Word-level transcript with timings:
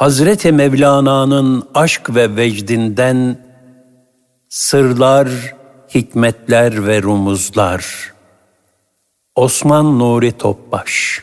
Hazreti 0.00 0.52
Mevlana'nın 0.52 1.68
aşk 1.74 2.14
ve 2.14 2.36
vecdinden 2.36 3.38
sırlar, 4.48 5.28
hikmetler 5.94 6.86
ve 6.86 7.02
rumuzlar. 7.02 8.12
Osman 9.34 9.98
Nuri 9.98 10.32
Topbaş 10.32 11.22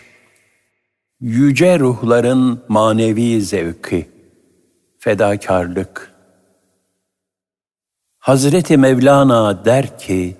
Yüce 1.19 1.79
ruhların 1.79 2.63
manevi 2.67 3.41
zevki, 3.41 4.09
fedakarlık. 4.99 6.13
Hazreti 8.19 8.77
Mevlana 8.77 9.65
der 9.65 9.99
ki, 9.99 10.37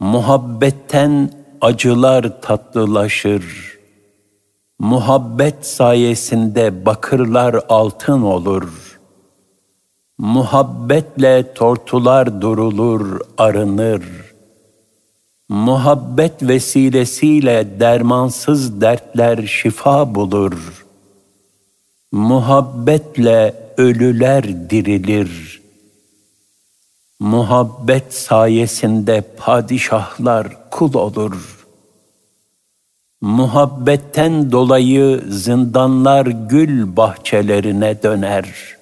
muhabbetten 0.00 1.32
acılar 1.60 2.40
tatlılaşır.'' 2.42 3.77
Muhabbet 4.78 5.66
sayesinde 5.66 6.86
bakırlar 6.86 7.60
altın 7.68 8.22
olur. 8.22 9.00
Muhabbetle 10.18 11.54
tortular 11.54 12.40
durulur, 12.40 13.20
arınır. 13.38 14.04
Muhabbet 15.48 16.42
vesilesiyle 16.42 17.80
dermansız 17.80 18.80
dertler 18.80 19.46
şifa 19.46 20.14
bulur. 20.14 20.86
Muhabbetle 22.12 23.54
ölüler 23.76 24.70
dirilir. 24.70 25.62
Muhabbet 27.20 28.14
sayesinde 28.14 29.24
padişahlar 29.36 30.70
kul 30.70 30.94
olur.'' 30.94 31.57
Muhabbetten 33.20 34.52
dolayı 34.52 35.24
zindanlar 35.28 36.26
gül 36.26 36.96
bahçelerine 36.96 38.02
döner. 38.02 38.76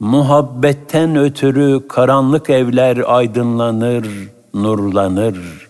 Muhabbetten 0.00 1.16
ötürü 1.16 1.88
karanlık 1.88 2.50
evler 2.50 3.02
aydınlanır, 3.06 4.08
nurlanır. 4.54 5.68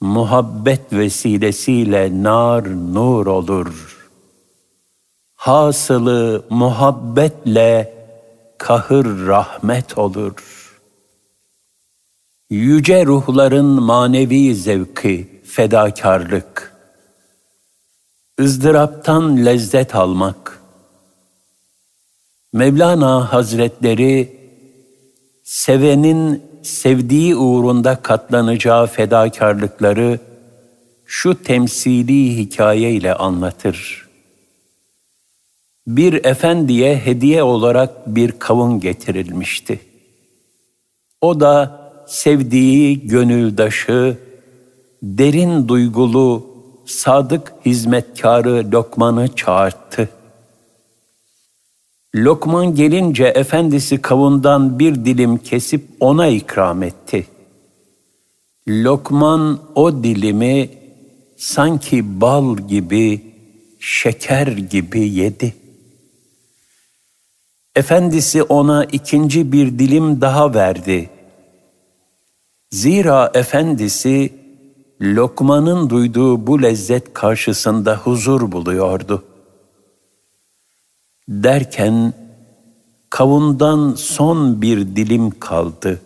Muhabbet 0.00 0.92
vesilesiyle 0.92 2.22
nar 2.22 2.94
nur 2.94 3.26
olur. 3.26 4.08
Hasılı 5.34 6.44
muhabbetle 6.50 7.94
kahır 8.58 9.26
rahmet 9.26 9.98
olur. 9.98 10.34
Yüce 12.50 13.06
ruhların 13.06 13.82
manevi 13.82 14.54
zevki, 14.54 15.33
fedakarlık, 15.54 16.72
ızdıraptan 18.40 19.46
lezzet 19.46 19.94
almak. 19.94 20.60
Mevlana 22.52 23.32
Hazretleri, 23.32 24.36
sevenin 25.44 26.42
sevdiği 26.62 27.36
uğrunda 27.36 27.96
katlanacağı 27.96 28.86
fedakarlıkları 28.86 30.18
şu 31.06 31.42
temsili 31.42 32.36
hikaye 32.36 32.92
ile 32.92 33.14
anlatır. 33.14 34.08
Bir 35.86 36.24
efendiye 36.24 36.96
hediye 36.96 37.42
olarak 37.42 38.06
bir 38.06 38.32
kavun 38.32 38.80
getirilmişti. 38.80 39.80
O 41.20 41.40
da 41.40 41.80
sevdiği 42.06 43.06
gönüldaşı, 43.06 44.23
derin 45.04 45.68
duygulu, 45.68 46.46
sadık 46.86 47.52
hizmetkarı 47.66 48.72
Lokman'ı 48.72 49.34
çağırttı. 49.34 50.08
Lokman 52.16 52.74
gelince 52.74 53.24
efendisi 53.24 54.02
kavundan 54.02 54.78
bir 54.78 54.94
dilim 54.94 55.38
kesip 55.38 55.84
ona 56.00 56.26
ikram 56.26 56.82
etti. 56.82 57.26
Lokman 58.68 59.60
o 59.74 60.04
dilimi 60.04 60.70
sanki 61.36 62.20
bal 62.20 62.56
gibi, 62.56 63.34
şeker 63.80 64.46
gibi 64.46 65.08
yedi. 65.08 65.54
Efendisi 67.76 68.42
ona 68.42 68.84
ikinci 68.84 69.52
bir 69.52 69.78
dilim 69.78 70.20
daha 70.20 70.54
verdi. 70.54 71.10
Zira 72.70 73.30
efendisi 73.34 74.43
Lokman'ın 75.02 75.90
duyduğu 75.90 76.46
bu 76.46 76.62
lezzet 76.62 77.14
karşısında 77.14 77.96
huzur 77.96 78.52
buluyordu. 78.52 79.24
Derken 81.28 82.12
kavundan 83.10 83.94
son 83.96 84.62
bir 84.62 84.96
dilim 84.96 85.30
kaldı. 85.30 86.00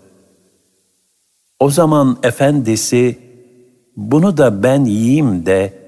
O 1.61 1.71
zaman 1.71 2.19
efendisi 2.23 3.19
bunu 3.97 4.37
da 4.37 4.63
ben 4.63 4.85
yiyeyim 4.85 5.47
de 5.47 5.79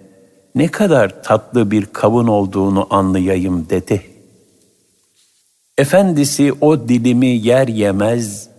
ne 0.54 0.66
kadar 0.68 1.22
tatlı 1.22 1.70
bir 1.70 1.86
kavun 1.86 2.26
olduğunu 2.26 2.86
anlayayım 2.90 3.66
dedi. 3.70 4.02
Efendisi 5.78 6.52
o 6.60 6.88
dilimi 6.88 7.26
yer 7.26 7.68
yemez 7.68 8.49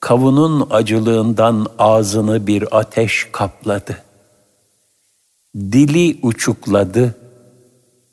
kavunun 0.00 0.66
acılığından 0.70 1.66
ağzını 1.78 2.46
bir 2.46 2.78
ateş 2.78 3.28
kapladı. 3.32 4.02
Dili 5.56 6.18
uçukladı, 6.22 7.14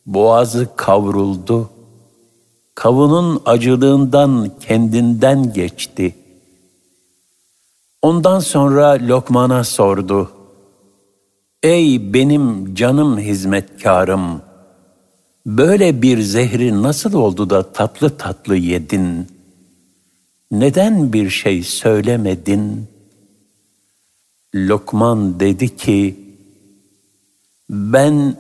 boğazı 0.05 0.67
kavruldu. 0.75 1.69
Kavunun 2.75 3.41
acılığından 3.45 4.51
kendinden 4.59 5.53
geçti. 5.53 6.15
Ondan 8.01 8.39
sonra 8.39 8.97
Lokman'a 9.07 9.63
sordu. 9.63 10.31
Ey 11.63 12.13
benim 12.13 12.75
canım 12.75 13.17
hizmetkarım! 13.17 14.41
Böyle 15.45 16.01
bir 16.01 16.21
zehri 16.21 16.83
nasıl 16.83 17.13
oldu 17.13 17.49
da 17.49 17.73
tatlı 17.73 18.17
tatlı 18.17 18.55
yedin?'' 18.55 19.36
Neden 20.51 21.13
bir 21.13 21.29
şey 21.29 21.63
söylemedin? 21.63 22.87
Lokman 24.55 25.39
dedi 25.39 25.77
ki, 25.77 26.19
ben 27.69 28.37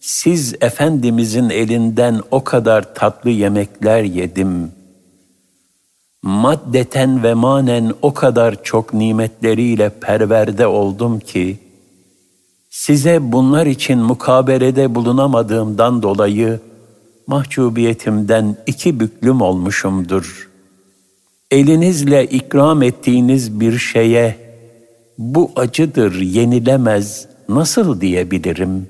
siz 0.00 0.54
Efendimizin 0.60 1.50
elinden 1.50 2.20
o 2.30 2.44
kadar 2.44 2.94
tatlı 2.94 3.30
yemekler 3.30 4.02
yedim. 4.02 4.72
Maddeten 6.22 7.22
ve 7.22 7.34
manen 7.34 7.94
o 8.02 8.14
kadar 8.14 8.62
çok 8.62 8.94
nimetleriyle 8.94 9.90
perverde 9.90 10.66
oldum 10.66 11.20
ki, 11.20 11.58
size 12.70 13.32
bunlar 13.32 13.66
için 13.66 13.98
mukabelede 13.98 14.94
bulunamadığımdan 14.94 16.02
dolayı 16.02 16.60
mahcubiyetimden 17.26 18.56
iki 18.66 19.00
büklüm 19.00 19.40
olmuşumdur.'' 19.40 20.47
Elinizle 21.50 22.26
ikram 22.26 22.82
ettiğiniz 22.82 23.60
bir 23.60 23.78
şeye 23.78 24.36
bu 25.18 25.50
acıdır, 25.56 26.14
yenilemez, 26.14 27.28
nasıl 27.48 28.00
diyebilirim? 28.00 28.88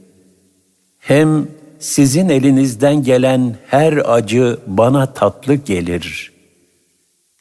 Hem 0.98 1.48
sizin 1.78 2.28
elinizden 2.28 3.02
gelen 3.02 3.56
her 3.66 3.92
acı 3.92 4.58
bana 4.66 5.12
tatlı 5.12 5.54
gelir. 5.54 6.32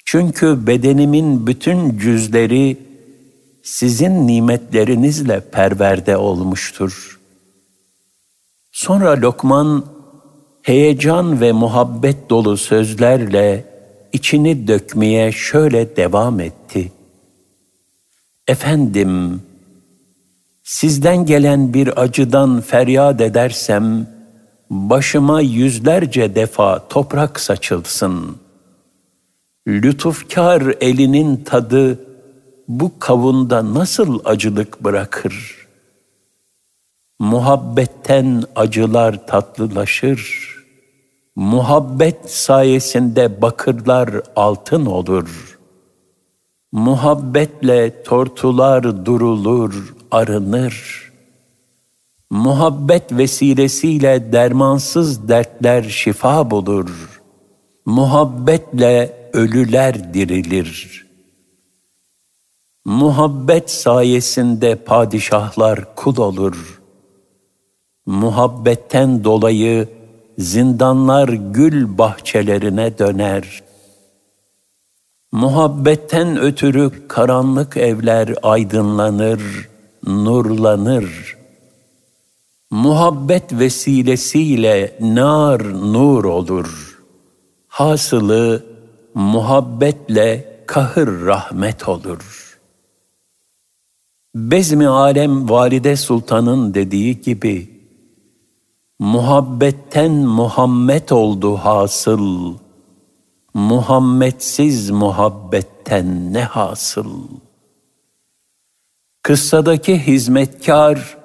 Çünkü 0.05 0.67
bedenimin 0.67 1.47
bütün 1.47 1.99
cüzleri 1.99 2.77
sizin 3.63 4.27
nimetlerinizle 4.27 5.39
perverde 5.39 6.17
olmuştur. 6.17 7.19
Sonra 8.71 9.21
Lokman 9.21 9.85
heyecan 10.61 11.41
ve 11.41 11.51
muhabbet 11.51 12.29
dolu 12.29 12.57
sözlerle 12.57 13.76
içini 14.13 14.67
dökmeye 14.67 15.31
şöyle 15.31 15.95
devam 15.95 16.39
etti. 16.39 16.91
Efendim, 18.47 19.41
sizden 20.63 21.25
gelen 21.25 21.73
bir 21.73 22.01
acıdan 22.01 22.61
feryat 22.61 23.21
edersem, 23.21 24.07
başıma 24.69 25.41
yüzlerce 25.41 26.35
defa 26.35 26.87
toprak 26.87 27.39
saçılsın. 27.39 28.37
Lütufkar 29.67 30.73
elinin 30.81 31.43
tadı 31.43 31.99
bu 32.67 32.99
kavunda 32.99 33.73
nasıl 33.73 34.19
acılık 34.25 34.83
bırakır? 34.83 35.67
Muhabbetten 37.19 38.43
acılar 38.55 39.27
tatlılaşır.'' 39.27 40.56
Muhabbet 41.37 42.31
sayesinde 42.31 43.41
bakırlar 43.41 44.09
altın 44.35 44.85
olur. 44.85 45.59
Muhabbetle 46.71 48.03
tortular 48.03 49.05
durulur, 49.05 49.95
arınır. 50.11 51.11
Muhabbet 52.29 53.11
vesilesiyle 53.11 54.31
dermansız 54.31 55.29
dertler 55.29 55.83
şifa 55.83 56.51
bulur. 56.51 57.21
Muhabbetle 57.85 59.29
ölüler 59.33 60.13
dirilir. 60.13 61.05
Muhabbet 62.85 63.71
sayesinde 63.71 64.75
padişahlar 64.75 65.95
kul 65.95 66.17
olur. 66.17 66.81
Muhabbetten 68.05 69.23
dolayı 69.23 69.96
zindanlar 70.37 71.29
gül 71.29 71.97
bahçelerine 71.97 72.97
döner. 72.97 73.63
Muhabbetten 75.31 76.37
ötürü 76.39 77.07
karanlık 77.07 77.77
evler 77.77 78.35
aydınlanır, 78.43 79.69
nurlanır. 80.07 81.37
Muhabbet 82.71 83.53
vesilesiyle 83.53 84.97
nar 85.01 85.63
nur 85.93 86.23
olur. 86.23 86.99
Hasılı 87.67 88.65
muhabbetle 89.13 90.57
kahır 90.67 91.25
rahmet 91.25 91.89
olur. 91.89 92.57
Bezmi 94.35 94.87
alem 94.87 95.49
valide 95.49 95.95
sultanın 95.95 96.73
dediği 96.73 97.21
gibi, 97.21 97.76
muhabbetten 98.99 100.11
Muhammed 100.11 101.09
oldu 101.09 101.55
hasıl, 101.55 102.53
Muhammedsiz 103.53 104.89
muhabbetten 104.89 106.33
ne 106.33 106.43
hasıl? 106.43 107.11
Kıssadaki 109.23 110.07
hizmetkar, 110.07 111.17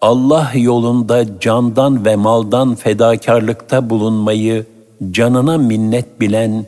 Allah 0.00 0.52
yolunda 0.54 1.40
candan 1.40 2.04
ve 2.04 2.16
maldan 2.16 2.74
fedakarlıkta 2.74 3.90
bulunmayı 3.90 4.66
canına 5.10 5.58
minnet 5.58 6.20
bilen 6.20 6.66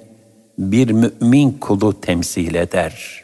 bir 0.58 0.90
mümin 0.90 1.52
kulu 1.52 2.00
temsil 2.00 2.54
eder. 2.54 3.22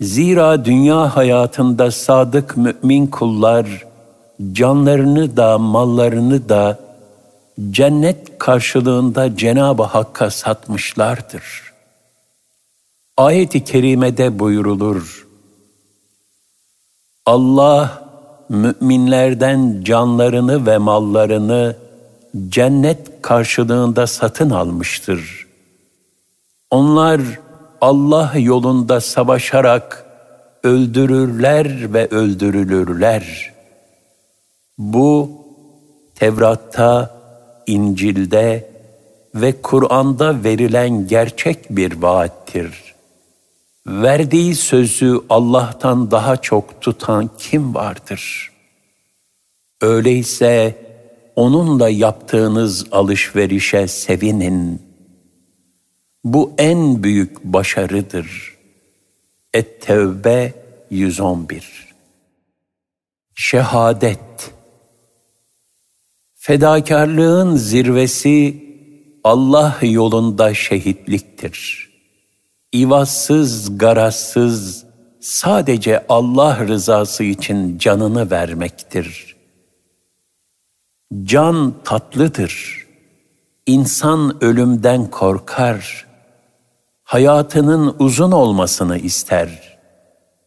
Zira 0.00 0.64
dünya 0.64 1.16
hayatında 1.16 1.90
sadık 1.90 2.56
mümin 2.56 3.06
kullar 3.06 3.85
canlarını 4.52 5.36
da 5.36 5.58
mallarını 5.58 6.48
da 6.48 6.78
cennet 7.70 8.38
karşılığında 8.38 9.36
Cenab-ı 9.36 9.82
Hakk'a 9.82 10.30
satmışlardır. 10.30 11.72
Ayet-i 13.16 13.64
kerimede 13.64 14.38
buyurulur. 14.38 15.26
Allah 17.26 18.04
müminlerden 18.48 19.82
canlarını 19.84 20.66
ve 20.66 20.78
mallarını 20.78 21.76
cennet 22.48 23.22
karşılığında 23.22 24.06
satın 24.06 24.50
almıştır. 24.50 25.46
Onlar 26.70 27.20
Allah 27.80 28.32
yolunda 28.38 29.00
savaşarak 29.00 30.06
öldürürler 30.62 31.94
ve 31.94 32.06
öldürülürler. 32.06 33.55
Bu 34.78 35.30
Tevrat'ta, 36.14 37.16
İncil'de 37.66 38.70
ve 39.34 39.62
Kur'an'da 39.62 40.44
verilen 40.44 41.06
gerçek 41.06 41.70
bir 41.70 42.02
vaattir. 42.02 42.94
Verdiği 43.86 44.54
sözü 44.54 45.20
Allah'tan 45.30 46.10
daha 46.10 46.36
çok 46.36 46.80
tutan 46.80 47.30
kim 47.38 47.74
vardır? 47.74 48.52
Öyleyse 49.80 50.76
onunla 51.36 51.88
yaptığınız 51.88 52.86
alışverişe 52.92 53.88
sevinin. 53.88 54.82
Bu 56.24 56.52
en 56.58 57.02
büyük 57.02 57.44
başarıdır. 57.44 58.56
Et-Tevbe 59.54 60.52
111 60.90 61.86
Şehadet 63.34 64.55
Fedakarlığın 66.46 67.56
zirvesi 67.56 68.64
Allah 69.24 69.76
yolunda 69.82 70.54
şehitliktir. 70.54 71.88
İvazsız, 72.72 73.78
garazsız, 73.78 74.84
sadece 75.20 76.04
Allah 76.08 76.68
rızası 76.68 77.24
için 77.24 77.78
canını 77.78 78.30
vermektir. 78.30 79.36
Can 81.22 81.74
tatlıdır. 81.84 82.86
İnsan 83.66 84.44
ölümden 84.44 85.10
korkar. 85.10 86.06
Hayatının 87.04 87.96
uzun 87.98 88.32
olmasını 88.32 88.98
ister. 88.98 89.78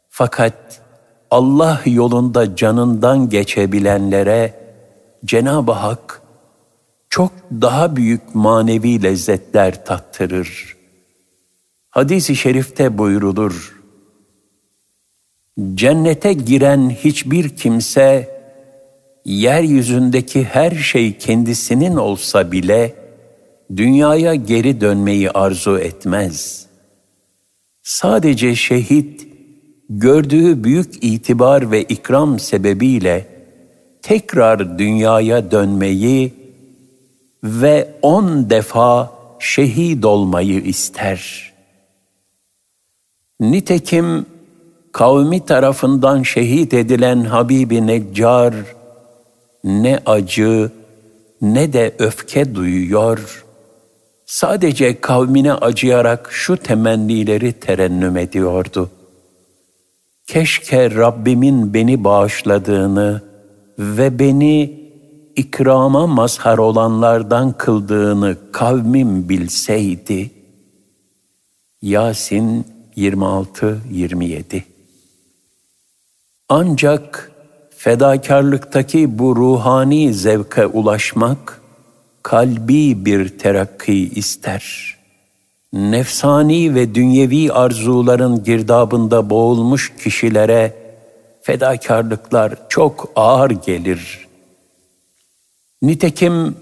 Fakat 0.09 0.81
Allah 1.31 1.81
yolunda 1.85 2.55
canından 2.55 3.29
geçebilenlere 3.29 4.58
Cenab-ı 5.25 5.71
Hak 5.71 6.21
çok 7.09 7.31
daha 7.51 7.95
büyük 7.95 8.35
manevi 8.35 9.03
lezzetler 9.03 9.85
tattırır. 9.85 10.77
Hadis-i 11.89 12.35
şerifte 12.35 12.97
buyrulur. 12.97 13.79
Cennete 15.73 16.33
giren 16.33 16.89
hiçbir 16.89 17.55
kimse 17.55 18.39
yeryüzündeki 19.25 20.43
her 20.43 20.71
şey 20.71 21.17
kendisinin 21.17 21.95
olsa 21.95 22.51
bile 22.51 22.95
dünyaya 23.75 24.35
geri 24.35 24.81
dönmeyi 24.81 25.31
arzu 25.31 25.77
etmez. 25.79 26.65
Sadece 27.83 28.55
şehit 28.55 29.27
gördüğü 29.89 30.63
büyük 30.63 31.03
itibar 31.03 31.71
ve 31.71 31.83
ikram 31.83 32.39
sebebiyle 32.39 33.27
tekrar 34.01 34.79
dünyaya 34.79 35.51
dönmeyi 35.51 36.33
ve 37.43 37.89
on 38.01 38.49
defa 38.49 39.11
şehit 39.39 40.05
olmayı 40.05 40.61
ister. 40.61 41.51
Nitekim 43.39 44.25
kavmi 44.91 45.45
tarafından 45.45 46.23
şehit 46.23 46.73
edilen 46.73 47.23
Habibi 47.23 47.87
Neccar 47.87 48.53
ne 49.63 49.99
acı 50.05 50.71
ne 51.41 51.73
de 51.73 51.95
öfke 51.99 52.55
duyuyor, 52.55 53.45
sadece 54.25 55.01
kavmine 55.01 55.53
acıyarak 55.53 56.29
şu 56.31 56.57
temennileri 56.57 57.53
terennüm 57.53 58.17
ediyordu. 58.17 58.89
Keşke 60.27 60.95
Rabbimin 60.95 61.73
beni 61.73 62.03
bağışladığını, 62.03 63.21
ve 63.79 64.19
beni 64.19 64.79
ikrama 65.35 66.07
mazhar 66.07 66.57
olanlardan 66.57 67.51
kıldığını 67.51 68.37
kavmim 68.51 69.29
bilseydi. 69.29 70.31
Yasin 71.81 72.65
26-27 72.97 74.61
Ancak 76.49 77.31
fedakarlıktaki 77.77 79.19
bu 79.19 79.35
ruhani 79.35 80.13
zevke 80.13 80.65
ulaşmak, 80.65 81.61
kalbi 82.23 83.05
bir 83.05 83.39
terakki 83.39 84.09
ister. 84.09 84.95
Nefsani 85.73 86.75
ve 86.75 86.95
dünyevi 86.95 87.51
arzuların 87.51 88.43
girdabında 88.43 89.29
boğulmuş 89.29 89.93
kişilere 90.03 90.88
fedakarlıklar 91.49 92.53
çok 92.69 93.11
ağır 93.15 93.49
gelir. 93.49 94.27
Nitekim 95.81 96.55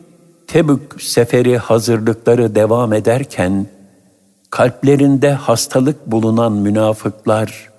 Tebük 0.47 1.01
seferi 1.01 1.57
hazırlıkları 1.57 2.55
devam 2.55 2.93
ederken 2.93 3.67
kalplerinde 4.49 5.31
hastalık 5.31 6.11
bulunan 6.11 6.51
münafıklar 6.51 7.69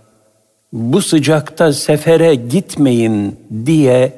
bu 0.73 1.03
sıcakta 1.03 1.73
sefere 1.73 2.35
gitmeyin 2.35 3.41
diye 3.67 4.13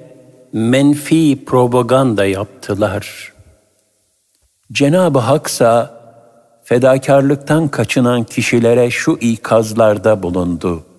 menfi 0.52 1.44
propaganda 1.44 2.24
yaptılar. 2.24 3.32
Cenab-ı 4.72 5.18
Haksa 5.18 6.00
fedakarlıktan 6.64 7.68
kaçınan 7.68 8.24
kişilere 8.24 8.90
şu 8.90 9.18
ikazlarda 9.20 10.22
bulundu. 10.22 10.89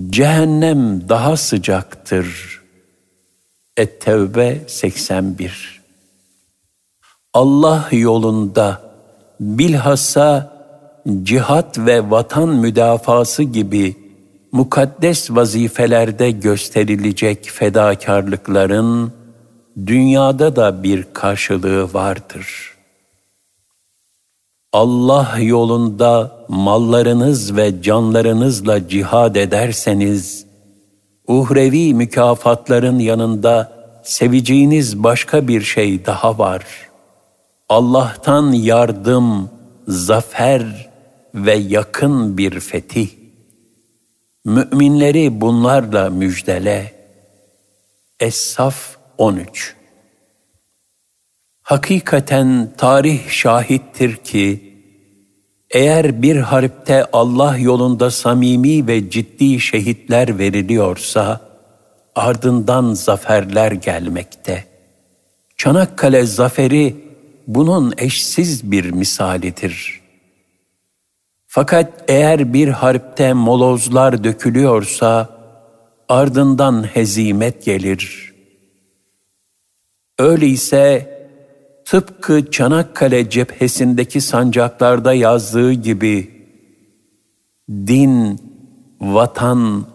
Cehennem 0.00 1.08
daha 1.08 1.36
sıcaktır. 1.36 2.60
Et-Tevbe 3.76 4.60
81 4.66 5.82
Allah 7.32 7.88
yolunda 7.92 8.80
bilhassa 9.40 10.52
cihat 11.22 11.78
ve 11.78 12.10
vatan 12.10 12.48
müdafası 12.48 13.42
gibi 13.42 13.96
mukaddes 14.52 15.30
vazifelerde 15.30 16.30
gösterilecek 16.30 17.44
fedakarlıkların 17.44 19.12
dünyada 19.86 20.56
da 20.56 20.82
bir 20.82 21.06
karşılığı 21.12 21.94
vardır. 21.94 22.74
Allah 24.72 25.38
yolunda 25.38 26.41
mallarınız 26.52 27.56
ve 27.56 27.82
canlarınızla 27.82 28.88
cihad 28.88 29.36
ederseniz, 29.36 30.46
uhrevi 31.26 31.94
mükafatların 31.94 32.98
yanında 32.98 33.72
seveceğiniz 34.04 35.02
başka 35.02 35.48
bir 35.48 35.60
şey 35.60 36.06
daha 36.06 36.38
var. 36.38 36.64
Allah'tan 37.68 38.52
yardım, 38.52 39.50
zafer 39.88 40.90
ve 41.34 41.54
yakın 41.54 42.38
bir 42.38 42.60
fetih. 42.60 43.08
Müminleri 44.44 45.40
bunlarla 45.40 46.10
müjdele. 46.10 46.92
Es-Saf 48.20 48.74
13 49.18 49.76
Hakikaten 51.62 52.72
tarih 52.78 53.28
şahittir 53.28 54.16
ki, 54.16 54.71
eğer 55.72 56.22
bir 56.22 56.36
harpte 56.36 57.04
Allah 57.12 57.58
yolunda 57.58 58.10
samimi 58.10 58.86
ve 58.86 59.10
ciddi 59.10 59.60
şehitler 59.60 60.38
veriliyorsa, 60.38 61.40
ardından 62.14 62.94
zaferler 62.94 63.72
gelmekte. 63.72 64.64
Çanakkale 65.56 66.26
zaferi 66.26 66.96
bunun 67.46 67.94
eşsiz 67.98 68.70
bir 68.70 68.90
misalidir. 68.90 70.00
Fakat 71.46 72.04
eğer 72.08 72.52
bir 72.52 72.68
harpte 72.68 73.32
molozlar 73.32 74.24
dökülüyorsa, 74.24 75.28
ardından 76.08 76.82
hezimet 76.94 77.64
gelir. 77.64 78.32
Öyleyse 80.18 81.12
tıpkı 81.92 82.50
Çanakkale 82.50 83.30
cephesindeki 83.30 84.20
sancaklarda 84.20 85.14
yazdığı 85.14 85.72
gibi 85.72 86.30
din, 87.70 88.40
vatan, 89.00 89.86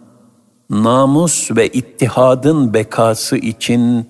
namus 0.70 1.52
ve 1.52 1.68
ittihadın 1.68 2.74
bekası 2.74 3.38
için 3.38 4.10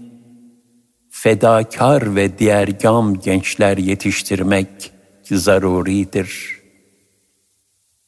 fedakar 1.10 2.15
ve 2.15 2.39
diğergam 2.39 3.20
gençler 3.20 3.77
yetiştirmek 3.77 4.91
zaruridir. 5.32 6.60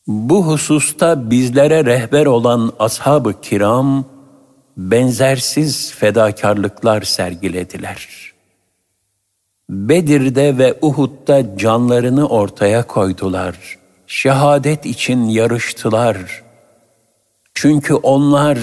Bu 0.07 0.47
hususta 0.47 1.31
bizlere 1.31 1.85
rehber 1.85 2.25
olan 2.25 2.71
ashab-ı 2.79 3.41
kiram 3.41 4.05
benzersiz 4.77 5.93
fedakarlıklar 5.93 7.01
sergilediler. 7.01 8.29
Bedir'de 9.69 10.57
ve 10.57 10.77
Uhud'da 10.81 11.57
canlarını 11.57 12.27
ortaya 12.27 12.87
koydular. 12.87 13.77
Şehadet 14.07 14.85
için 14.85 15.27
yarıştılar. 15.27 16.43
Çünkü 17.53 17.93
onlar 17.93 18.59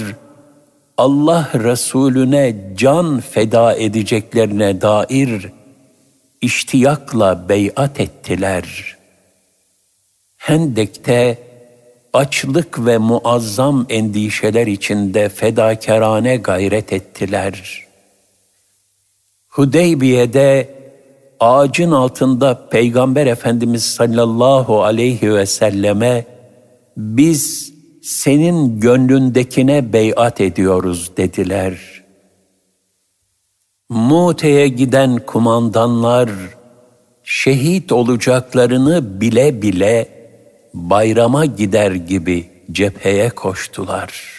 Allah 0.97 1.49
Resulüne 1.53 2.55
can 2.77 3.19
feda 3.19 3.75
edeceklerine 3.75 4.81
dair 4.81 5.51
iştiyakla 6.41 7.49
beyat 7.49 7.99
ettiler. 7.99 8.97
Hendek'te 10.37 11.37
açlık 12.13 12.85
ve 12.85 12.97
muazzam 12.97 13.85
endişeler 13.89 14.67
içinde 14.67 15.29
fedakarane 15.29 16.37
gayret 16.37 16.93
ettiler. 16.93 17.85
Hudeybiye'de 19.47 20.76
ağacın 21.39 21.91
altında 21.91 22.69
Peygamber 22.69 23.27
Efendimiz 23.27 23.83
sallallahu 23.83 24.83
aleyhi 24.83 25.33
ve 25.33 25.45
selleme 25.45 26.25
biz 26.97 27.73
senin 28.03 28.79
gönlündekine 28.79 29.93
beyat 29.93 30.41
ediyoruz 30.41 31.11
dediler. 31.17 31.77
Mute'ye 33.89 34.67
giden 34.67 35.17
kumandanlar 35.25 36.29
şehit 37.23 37.91
olacaklarını 37.91 39.21
bile 39.21 39.61
bile 39.61 40.09
bayrama 40.73 41.45
gider 41.45 41.91
gibi 41.91 42.49
cepheye 42.71 43.29
koştular. 43.29 44.37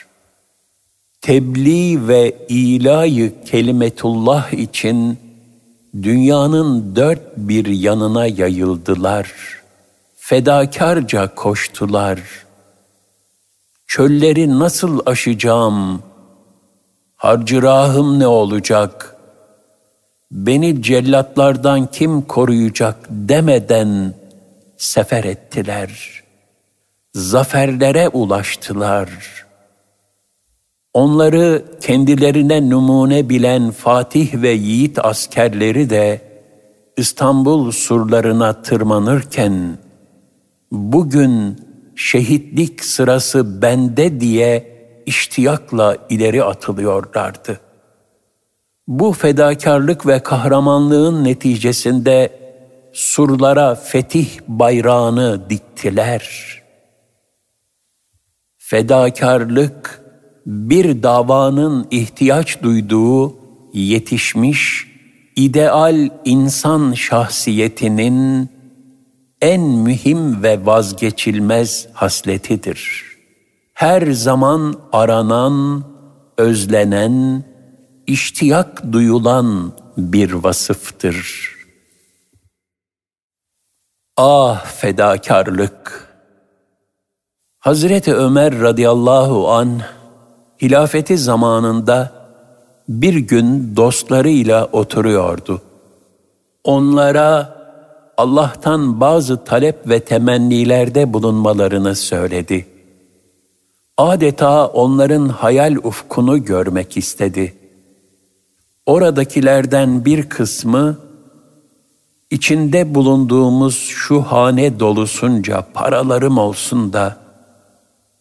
Tebliğ 1.20 2.08
ve 2.08 2.36
ilayı 2.48 3.44
kelimetullah 3.44 4.52
için 4.52 5.18
dünyanın 6.02 6.96
dört 6.96 7.36
bir 7.36 7.66
yanına 7.66 8.26
yayıldılar. 8.26 9.32
Fedakarca 10.16 11.34
koştular.'' 11.34 12.48
Çölleri 13.88 14.58
nasıl 14.58 15.00
aşacağım? 15.06 16.02
Harcırahım 17.16 18.18
ne 18.20 18.26
olacak? 18.26 19.16
Beni 20.30 20.82
cellatlardan 20.82 21.86
kim 21.86 22.22
koruyacak 22.22 22.96
demeden 23.10 24.14
sefer 24.76 25.24
ettiler. 25.24 26.22
Zaferlere 27.14 28.08
ulaştılar. 28.08 29.08
Onları 30.94 31.64
kendilerine 31.80 32.70
numune 32.70 33.28
bilen 33.28 33.70
Fatih 33.70 34.42
ve 34.42 34.50
Yiğit 34.50 35.04
askerleri 35.04 35.90
de 35.90 36.20
İstanbul 36.96 37.70
surlarına 37.70 38.62
tırmanırken 38.62 39.78
bugün 40.72 41.60
şehitlik 41.96 42.84
sırası 42.84 43.62
bende 43.62 44.20
diye 44.20 44.78
iştiyakla 45.06 45.96
ileri 46.10 46.44
atılıyorlardı. 46.44 47.60
Bu 48.88 49.12
fedakarlık 49.12 50.06
ve 50.06 50.22
kahramanlığın 50.22 51.24
neticesinde 51.24 52.38
surlara 52.92 53.74
fetih 53.74 54.28
bayrağını 54.48 55.50
diktiler. 55.50 56.28
Fedakarlık 58.58 60.07
bir 60.48 61.02
davanın 61.02 61.86
ihtiyaç 61.90 62.62
duyduğu 62.62 63.36
yetişmiş 63.72 64.86
ideal 65.36 66.08
insan 66.24 66.92
şahsiyetinin 66.92 68.48
en 69.40 69.60
mühim 69.60 70.42
ve 70.42 70.66
vazgeçilmez 70.66 71.88
hasletidir. 71.92 73.04
Her 73.74 74.12
zaman 74.12 74.74
aranan, 74.92 75.84
özlenen, 76.38 77.44
iştiyak 78.06 78.92
duyulan 78.92 79.72
bir 79.96 80.32
vasıftır. 80.32 81.48
Ah 84.16 84.64
fedakarlık! 84.64 86.08
Hazreti 87.58 88.14
Ömer 88.14 88.60
radıyallahu 88.60 89.50
an 89.50 89.80
hilafeti 90.62 91.18
zamanında 91.18 92.12
bir 92.88 93.14
gün 93.14 93.76
dostlarıyla 93.76 94.68
oturuyordu. 94.72 95.62
Onlara 96.64 97.58
Allah'tan 98.16 99.00
bazı 99.00 99.44
talep 99.44 99.88
ve 99.88 100.00
temennilerde 100.00 101.12
bulunmalarını 101.12 101.96
söyledi. 101.96 102.66
Adeta 103.96 104.66
onların 104.66 105.28
hayal 105.28 105.76
ufkunu 105.76 106.44
görmek 106.44 106.96
istedi. 106.96 107.54
Oradakilerden 108.86 110.04
bir 110.04 110.28
kısmı, 110.28 110.98
içinde 112.30 112.94
bulunduğumuz 112.94 113.74
şu 113.74 114.22
hane 114.22 114.80
dolusunca 114.80 115.66
paralarım 115.74 116.38
olsun 116.38 116.92
da, 116.92 117.16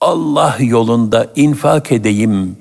Allah 0.01 0.58
yolunda 0.60 1.27
infak 1.36 1.92
edeyim 1.92 2.58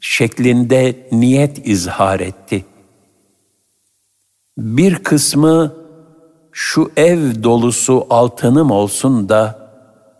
şeklinde 0.00 1.08
niyet 1.12 1.66
izhar 1.66 2.20
etti. 2.20 2.64
Bir 4.58 4.94
kısmı 4.94 5.74
şu 6.52 6.90
ev 6.96 7.42
dolusu 7.42 8.06
altınım 8.10 8.70
olsun 8.70 9.28
da 9.28 9.70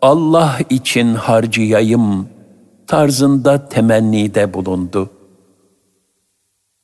Allah 0.01 0.59
için 0.69 1.15
harcayayım 1.15 2.29
tarzında 2.87 3.69
temennide 3.69 4.53
bulundu. 4.53 5.09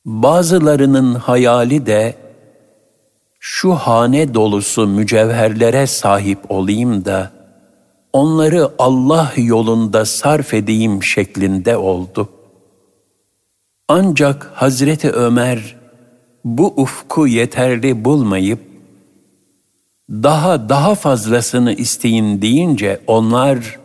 Bazılarının 0.04 1.14
hayali 1.14 1.86
de 1.86 2.14
şu 3.40 3.74
hane 3.74 4.34
dolusu 4.34 4.86
mücevherlere 4.86 5.86
sahip 5.86 6.38
olayım 6.48 7.04
da 7.04 7.37
onları 8.12 8.70
Allah 8.78 9.32
yolunda 9.36 10.04
sarf 10.04 10.54
edeyim 10.54 11.02
şeklinde 11.02 11.76
oldu. 11.76 12.28
Ancak 13.88 14.50
Hazreti 14.54 15.10
Ömer 15.10 15.76
bu 16.44 16.66
ufku 16.76 17.26
yeterli 17.26 18.04
bulmayıp 18.04 18.60
daha 20.10 20.68
daha 20.68 20.94
fazlasını 20.94 21.72
isteyin 21.72 22.42
deyince 22.42 23.00
onlar 23.06 23.78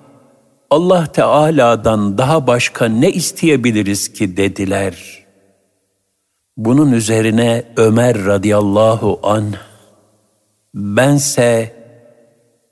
Allah 0.70 1.06
Teala'dan 1.08 2.18
daha 2.18 2.48
başka 2.48 2.86
ne 2.86 3.12
isteyebiliriz 3.12 4.14
ki 4.14 4.38
dediler. 4.38 5.24
Bunun 6.58 6.92
üzerine 6.92 7.64
Ömer 7.78 8.26
radıyallahu 8.26 9.20
an 9.24 9.54
bense 10.74 11.74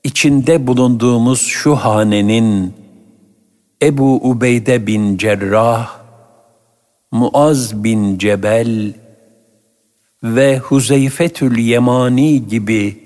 içinde 0.03 0.67
bulunduğumuz 0.67 1.41
şu 1.41 1.75
hanenin 1.75 2.73
Ebu 3.83 4.29
Ubeyde 4.29 4.87
bin 4.87 5.17
Cerrah, 5.17 5.97
Muaz 7.11 7.83
bin 7.83 8.17
Cebel 8.17 8.93
ve 10.23 10.57
Huzeyfetül 10.57 11.57
Yemani 11.57 12.47
gibi 12.47 13.03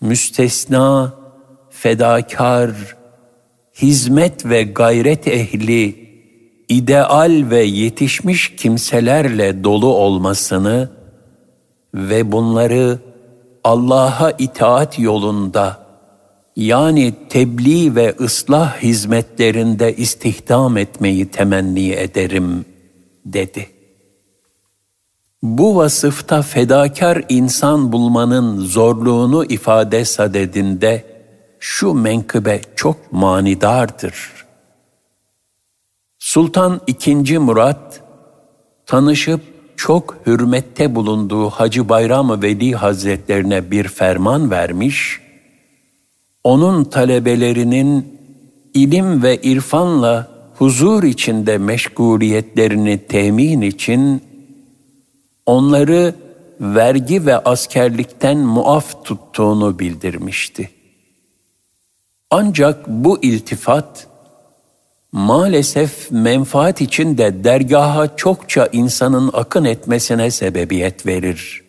müstesna, 0.00 1.14
fedakar, 1.70 2.70
hizmet 3.82 4.46
ve 4.46 4.62
gayret 4.62 5.28
ehli, 5.28 6.10
ideal 6.68 7.44
ve 7.50 7.62
yetişmiş 7.62 8.56
kimselerle 8.56 9.64
dolu 9.64 9.94
olmasını 9.94 10.90
ve 11.94 12.32
bunları 12.32 12.98
Allah'a 13.64 14.30
itaat 14.30 14.98
yolunda 14.98 15.79
yani 16.56 17.14
tebliğ 17.28 17.94
ve 17.94 18.14
ıslah 18.20 18.82
hizmetlerinde 18.82 19.96
istihdam 19.96 20.76
etmeyi 20.76 21.26
temenni 21.26 21.92
ederim 21.92 22.64
dedi. 23.24 23.66
Bu 25.42 25.76
vasıfta 25.76 26.42
fedakar 26.42 27.24
insan 27.28 27.92
bulmanın 27.92 28.60
zorluğunu 28.60 29.44
ifade 29.44 30.04
sadedinde 30.04 31.04
şu 31.58 31.94
menkıbe 31.94 32.60
çok 32.76 33.12
manidardır. 33.12 34.30
Sultan 36.18 36.80
II. 37.06 37.38
Murat 37.38 38.00
tanışıp 38.86 39.40
çok 39.76 40.16
hürmette 40.26 40.94
bulunduğu 40.94 41.50
Hacı 41.50 41.88
Bayram 41.88 42.42
Veli 42.42 42.72
Hazretlerine 42.72 43.70
bir 43.70 43.88
ferman 43.88 44.50
vermiş, 44.50 45.20
onun 46.44 46.84
talebelerinin 46.84 48.20
ilim 48.74 49.22
ve 49.22 49.36
irfanla 49.36 50.28
huzur 50.54 51.02
içinde 51.02 51.58
meşguliyetlerini 51.58 52.98
temin 52.98 53.60
için 53.60 54.22
onları 55.46 56.14
vergi 56.60 57.26
ve 57.26 57.38
askerlikten 57.38 58.38
muaf 58.38 59.04
tuttuğunu 59.04 59.78
bildirmişti. 59.78 60.70
Ancak 62.30 62.88
bu 62.88 63.22
iltifat 63.22 64.06
maalesef 65.12 66.10
menfaat 66.10 66.80
için 66.80 67.18
de 67.18 67.44
dergaha 67.44 68.16
çokça 68.16 68.68
insanın 68.72 69.30
akın 69.32 69.64
etmesine 69.64 70.30
sebebiyet 70.30 71.06
verir. 71.06 71.64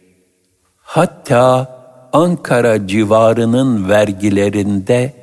Hatta 0.75 1.80
Ankara 2.13 2.87
civarının 2.87 3.89
vergilerinde 3.89 5.13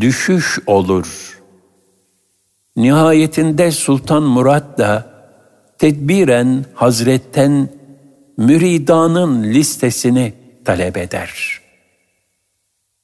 düşüş 0.00 0.58
olur. 0.66 1.38
Nihayetinde 2.76 3.70
Sultan 3.70 4.22
Murat 4.22 4.78
da 4.78 5.06
tedbiren 5.78 6.64
Hazretten 6.74 7.68
müridanın 8.36 9.44
listesini 9.44 10.32
talep 10.64 10.96
eder. 10.96 11.60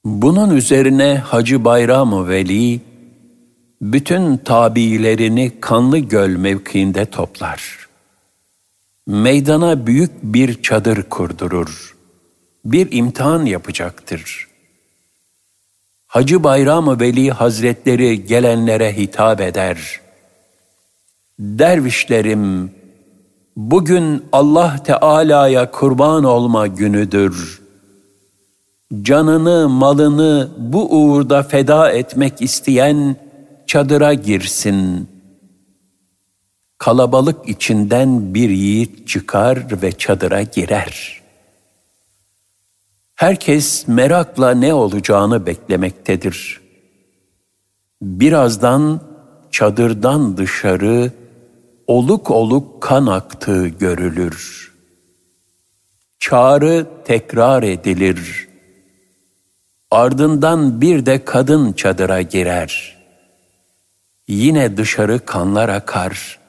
Bunun 0.05 0.55
üzerine 0.55 1.17
Hacı 1.17 1.65
Bayram 1.65 2.29
Veli 2.29 2.81
bütün 3.81 4.37
tabiilerini 4.37 5.51
Kanlı 5.59 5.97
Göl 5.97 6.29
mevkiinde 6.29 7.05
toplar. 7.05 7.87
Meydana 9.07 9.87
büyük 9.87 10.11
bir 10.23 10.61
çadır 10.61 11.03
kurdurur. 11.03 11.92
Bir 12.65 12.91
imtihan 12.91 13.45
yapacaktır. 13.45 14.47
Hacı 16.07 16.43
Bayram 16.43 16.99
Veli 16.99 17.31
Hazretleri 17.31 18.25
gelenlere 18.25 18.97
hitap 18.97 19.41
eder. 19.41 20.01
Dervişlerim, 21.39 22.71
bugün 23.55 24.25
Allah 24.31 24.83
Teala'ya 24.83 25.71
kurban 25.71 26.23
olma 26.23 26.67
günüdür. 26.67 27.61
Canını, 29.01 29.69
malını 29.69 30.51
bu 30.57 30.95
uğurda 30.95 31.43
feda 31.43 31.91
etmek 31.91 32.41
isteyen 32.41 33.15
çadıra 33.67 34.13
girsin. 34.13 35.09
Kalabalık 36.77 37.49
içinden 37.49 38.33
bir 38.33 38.49
yiğit 38.49 39.07
çıkar 39.07 39.81
ve 39.81 39.91
çadıra 39.91 40.41
girer. 40.41 41.22
Herkes 43.15 43.87
merakla 43.87 44.51
ne 44.51 44.73
olacağını 44.73 45.45
beklemektedir. 45.45 46.61
Birazdan 48.01 49.01
çadırdan 49.51 50.37
dışarı 50.37 51.11
oluk 51.87 52.31
oluk 52.31 52.81
kan 52.81 53.05
aktığı 53.07 53.67
görülür. 53.67 54.71
Çağrı 56.19 56.87
tekrar 57.05 57.63
edilir. 57.63 58.47
Ardından 59.91 60.81
bir 60.81 61.05
de 61.05 61.25
kadın 61.25 61.73
çadıra 61.73 62.21
girer. 62.21 62.97
Yine 64.27 64.77
dışarı 64.77 65.25
kanlar 65.25 65.69
akar. 65.69 66.39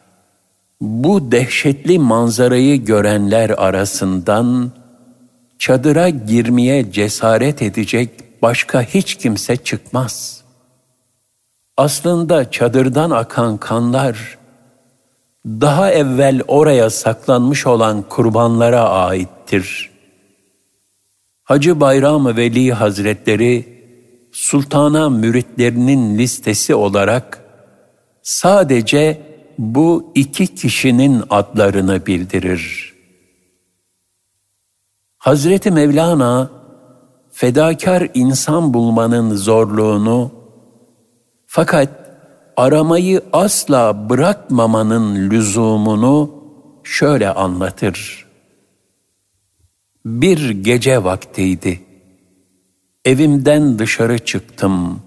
Bu 0.80 1.32
dehşetli 1.32 1.98
manzarayı 1.98 2.84
görenler 2.84 3.50
arasından 3.50 4.72
çadıra 5.58 6.08
girmeye 6.08 6.92
cesaret 6.92 7.62
edecek 7.62 8.10
başka 8.42 8.82
hiç 8.82 9.14
kimse 9.14 9.56
çıkmaz. 9.56 10.44
Aslında 11.76 12.50
çadırdan 12.50 13.10
akan 13.10 13.56
kanlar 13.56 14.38
daha 15.46 15.90
evvel 15.90 16.42
oraya 16.48 16.90
saklanmış 16.90 17.66
olan 17.66 18.02
kurbanlara 18.08 18.88
aittir. 18.90 19.90
Hacı 21.44 21.80
Bayram 21.80 22.36
Veli 22.36 22.72
Hazretleri 22.72 23.74
sultana 24.32 25.10
müritlerinin 25.10 26.18
listesi 26.18 26.74
olarak 26.74 27.44
sadece 28.22 29.20
bu 29.58 30.12
iki 30.14 30.54
kişinin 30.54 31.22
adlarını 31.30 32.06
bildirir. 32.06 32.93
Hazreti 35.24 35.70
Mevlana 35.70 36.50
fedakar 37.32 38.08
insan 38.14 38.74
bulmanın 38.74 39.34
zorluğunu 39.34 40.30
fakat 41.46 41.88
aramayı 42.56 43.22
asla 43.32 44.10
bırakmamanın 44.10 45.30
lüzumunu 45.30 46.30
şöyle 46.82 47.30
anlatır. 47.30 48.26
Bir 50.06 50.50
gece 50.50 51.04
vaktiydi. 51.04 51.80
Evimden 53.04 53.78
dışarı 53.78 54.18
çıktım. 54.18 55.00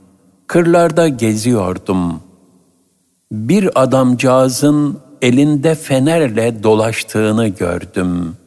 Kırlarda 0.48 1.08
geziyordum. 1.08 2.20
Bir 3.32 3.82
adamcağızın 3.82 5.00
elinde 5.22 5.76
fenerle 5.76 6.64
dolaştığını 6.64 7.48
gördüm. 7.48 8.38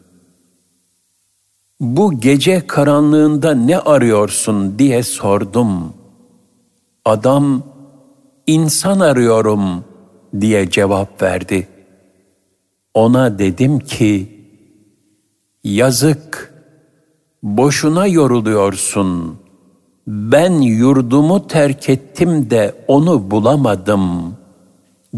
Bu 1.80 2.20
gece 2.20 2.66
karanlığında 2.66 3.54
ne 3.54 3.78
arıyorsun 3.78 4.78
diye 4.78 5.02
sordum. 5.02 5.94
Adam 7.04 7.62
insan 8.46 9.00
arıyorum 9.00 9.84
diye 10.40 10.70
cevap 10.70 11.22
verdi. 11.22 11.68
Ona 12.94 13.38
dedim 13.38 13.78
ki, 13.78 14.40
yazık, 15.64 16.54
boşuna 17.42 18.06
yoruluyorsun. 18.06 19.38
Ben 20.06 20.52
yurdumu 20.52 21.46
terk 21.46 21.88
ettim 21.88 22.50
de 22.50 22.84
onu 22.88 23.30
bulamadım. 23.30 24.36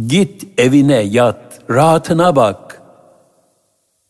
Git 0.06 0.60
evine 0.60 1.00
yat, 1.00 1.60
rahatına 1.70 2.36
bak. 2.36 2.82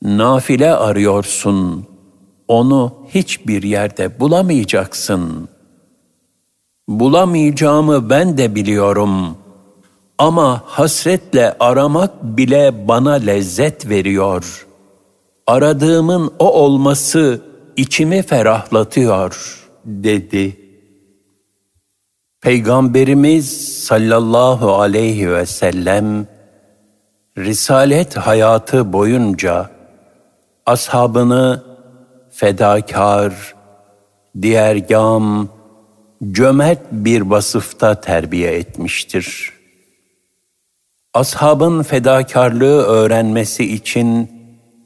Nafile 0.02 0.74
arıyorsun, 0.74 1.86
onu 2.52 2.92
hiçbir 3.14 3.62
yerde 3.62 4.20
bulamayacaksın.'' 4.20 5.52
Bulamayacağımı 6.88 8.10
ben 8.10 8.38
de 8.38 8.54
biliyorum. 8.54 9.36
Ama 10.18 10.62
hasretle 10.66 11.56
aramak 11.60 12.22
bile 12.22 12.88
bana 12.88 13.12
lezzet 13.12 13.88
veriyor. 13.88 14.66
Aradığımın 15.46 16.32
o 16.38 16.52
olması 16.52 17.40
içimi 17.76 18.22
ferahlatıyor, 18.22 19.60
dedi. 19.84 20.56
Peygamberimiz 22.40 23.78
sallallahu 23.84 24.74
aleyhi 24.74 25.30
ve 25.30 25.46
sellem, 25.46 26.26
Risalet 27.38 28.16
hayatı 28.16 28.92
boyunca 28.92 29.70
ashabını 30.66 31.62
fedakar, 32.42 33.54
diğergam, 34.42 35.48
cömert 36.32 36.92
bir 36.92 37.20
vasıfta 37.20 38.00
terbiye 38.00 38.52
etmiştir. 38.52 39.52
Ashabın 41.14 41.82
fedakarlığı 41.82 42.82
öğrenmesi 42.82 43.74
için 43.74 44.30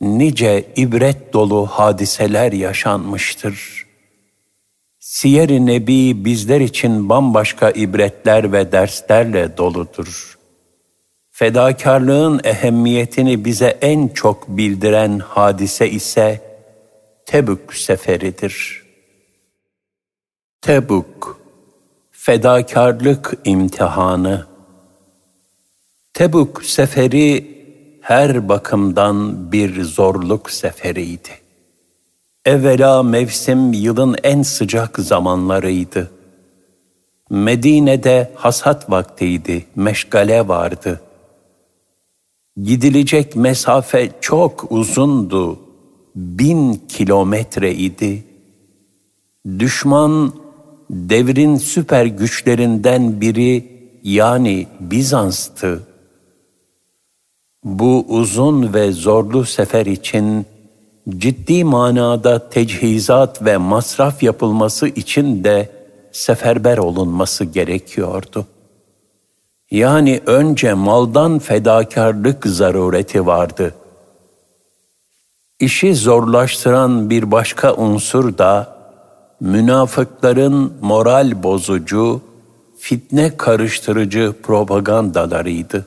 nice 0.00 0.64
ibret 0.76 1.32
dolu 1.32 1.66
hadiseler 1.66 2.52
yaşanmıştır. 2.52 3.86
Siyer-i 4.98 5.66
Nebi 5.66 6.24
bizler 6.24 6.60
için 6.60 7.08
bambaşka 7.08 7.70
ibretler 7.70 8.52
ve 8.52 8.72
derslerle 8.72 9.56
doludur. 9.56 10.38
Fedakarlığın 11.30 12.40
ehemmiyetini 12.44 13.44
bize 13.44 13.78
en 13.80 14.08
çok 14.08 14.48
bildiren 14.48 15.18
hadise 15.18 15.90
ise 15.90 16.45
Tebük 17.26 17.74
seferidir. 17.74 18.82
Tebük, 20.60 21.24
fedakarlık 22.10 23.34
imtihanı. 23.44 24.46
Tebük 26.14 26.64
seferi 26.64 27.56
her 28.00 28.48
bakımdan 28.48 29.52
bir 29.52 29.82
zorluk 29.82 30.50
seferiydi. 30.50 31.28
Evvela 32.44 33.02
mevsim 33.02 33.72
yılın 33.72 34.16
en 34.22 34.42
sıcak 34.42 34.98
zamanlarıydı. 34.98 36.10
Medine'de 37.30 38.32
hasat 38.34 38.90
vaktiydi, 38.90 39.66
meşgale 39.76 40.48
vardı. 40.48 41.00
Gidilecek 42.56 43.36
mesafe 43.36 44.10
çok 44.20 44.72
uzundu, 44.72 45.65
bin 46.16 46.74
kilometre 46.88 47.74
idi. 47.74 48.24
Düşman 49.58 50.32
devrin 50.90 51.56
süper 51.56 52.06
güçlerinden 52.06 53.20
biri 53.20 53.76
yani 54.02 54.66
Bizans'tı. 54.80 55.82
Bu 57.64 58.04
uzun 58.08 58.74
ve 58.74 58.92
zorlu 58.92 59.44
sefer 59.44 59.86
için 59.86 60.46
ciddi 61.08 61.64
manada 61.64 62.48
tecihizat 62.48 63.44
ve 63.44 63.56
masraf 63.56 64.22
yapılması 64.22 64.88
için 64.88 65.44
de 65.44 65.70
seferber 66.12 66.78
olunması 66.78 67.44
gerekiyordu. 67.44 68.46
Yani 69.70 70.20
önce 70.26 70.74
maldan 70.74 71.38
fedakarlık 71.38 72.46
zarureti 72.46 73.26
vardı. 73.26 73.74
İşi 75.60 75.94
zorlaştıran 75.94 77.10
bir 77.10 77.30
başka 77.30 77.74
unsur 77.74 78.38
da 78.38 78.76
münafıkların 79.40 80.72
moral 80.80 81.42
bozucu, 81.42 82.20
fitne 82.78 83.36
karıştırıcı 83.36 84.34
propagandalarıydı. 84.42 85.86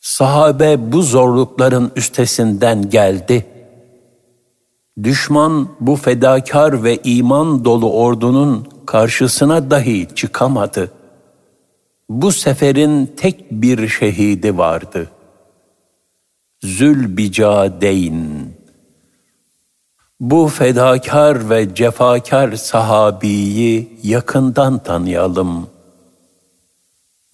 Sahabe 0.00 0.92
bu 0.92 1.02
zorlukların 1.02 1.92
üstesinden 1.96 2.90
geldi. 2.90 3.46
Düşman 5.02 5.68
bu 5.80 5.96
fedakar 5.96 6.84
ve 6.84 6.98
iman 7.04 7.64
dolu 7.64 7.92
ordunun 7.92 8.68
karşısına 8.86 9.70
dahi 9.70 10.08
çıkamadı. 10.14 10.90
Bu 12.08 12.32
seferin 12.32 13.06
tek 13.16 13.50
bir 13.50 13.88
şehidi 13.88 14.58
vardı. 14.58 15.10
Zülbicadeyn. 16.64 18.54
Bu 20.20 20.48
fedakar 20.48 21.50
ve 21.50 21.74
cefakar 21.74 22.56
sahabiyi 22.56 23.98
yakından 24.02 24.78
tanıyalım.'' 24.78 25.74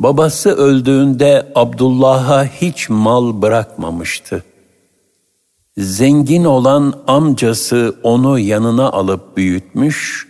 Babası 0.00 0.50
öldüğünde 0.50 1.52
Abdullah'a 1.54 2.44
hiç 2.44 2.88
mal 2.88 3.42
bırakmamıştı. 3.42 4.44
Zengin 5.76 6.44
olan 6.44 6.94
amcası 7.06 7.96
onu 8.02 8.38
yanına 8.38 8.90
alıp 8.90 9.36
büyütmüş 9.36 10.28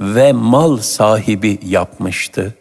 ve 0.00 0.32
mal 0.32 0.76
sahibi 0.76 1.58
yapmıştı. 1.66 2.54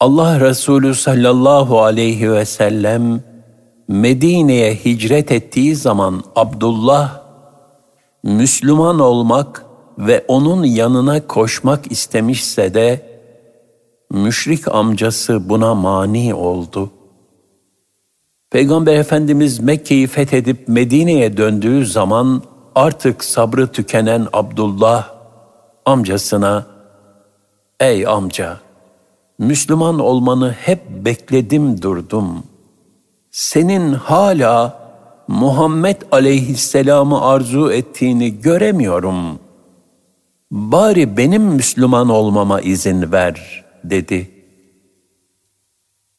Allah 0.00 0.40
Resulü 0.40 0.94
sallallahu 0.94 1.82
aleyhi 1.82 2.32
ve 2.32 2.44
sellem 2.44 3.22
Medine'ye 3.92 4.74
hicret 4.74 5.32
ettiği 5.32 5.76
zaman 5.76 6.24
Abdullah 6.36 7.20
Müslüman 8.22 8.98
olmak 8.98 9.66
ve 9.98 10.24
onun 10.28 10.64
yanına 10.64 11.26
koşmak 11.26 11.92
istemişse 11.92 12.74
de 12.74 13.06
müşrik 14.10 14.68
amcası 14.68 15.48
buna 15.48 15.74
mani 15.74 16.34
oldu. 16.34 16.90
Peygamber 18.50 18.94
Efendimiz 18.94 19.58
Mekke'yi 19.58 20.06
fethedip 20.06 20.68
Medine'ye 20.68 21.36
döndüğü 21.36 21.86
zaman 21.86 22.42
artık 22.74 23.24
sabrı 23.24 23.72
tükenen 23.72 24.26
Abdullah 24.32 25.08
amcasına 25.84 26.66
"Ey 27.80 28.06
amca, 28.06 28.60
Müslüman 29.38 29.98
olmanı 29.98 30.52
hep 30.52 30.80
bekledim 31.04 31.82
durdum. 31.82 32.51
Senin 33.32 33.92
hala 33.92 34.82
Muhammed 35.28 36.02
aleyhisselamı 36.10 37.24
arzu 37.24 37.72
ettiğini 37.72 38.40
göremiyorum. 38.40 39.38
Bari 40.50 41.16
benim 41.16 41.42
Müslüman 41.42 42.08
olmama 42.08 42.60
izin 42.60 43.12
ver.'' 43.12 43.64
dedi. 43.84 44.30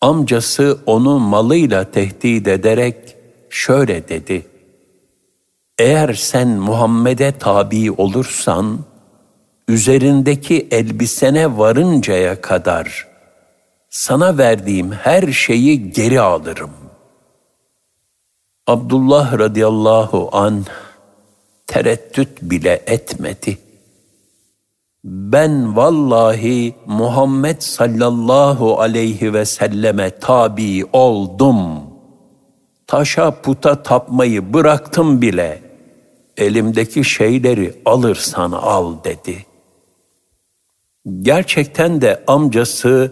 Amcası 0.01 0.79
onu 0.85 1.19
malıyla 1.19 1.91
tehdit 1.91 2.47
ederek 2.47 3.15
şöyle 3.49 4.09
dedi. 4.09 4.45
Eğer 5.77 6.13
sen 6.13 6.47
Muhammed'e 6.47 7.31
tabi 7.31 7.91
olursan, 7.91 8.79
üzerindeki 9.67 10.67
elbisene 10.71 11.57
varıncaya 11.57 12.41
kadar 12.41 13.07
sana 13.89 14.37
verdiğim 14.37 14.91
her 14.91 15.31
şeyi 15.31 15.91
geri 15.91 16.21
alırım. 16.21 16.82
Abdullah 18.67 19.39
radıyallahu 19.39 20.29
an 20.31 20.65
tereddüt 21.67 22.41
bile 22.41 22.83
etmedi 22.87 23.57
ben 25.03 25.75
vallahi 25.75 26.75
Muhammed 26.85 27.59
sallallahu 27.59 28.79
aleyhi 28.79 29.33
ve 29.33 29.45
selleme 29.45 30.09
tabi 30.19 30.85
oldum. 30.93 31.57
Taşa 32.87 33.41
puta 33.41 33.83
tapmayı 33.83 34.53
bıraktım 34.53 35.21
bile. 35.21 35.61
Elimdeki 36.37 37.03
şeyleri 37.03 37.73
alırsan 37.85 38.51
al 38.51 38.95
dedi. 39.03 39.45
Gerçekten 41.21 42.01
de 42.01 42.23
amcası 42.27 43.11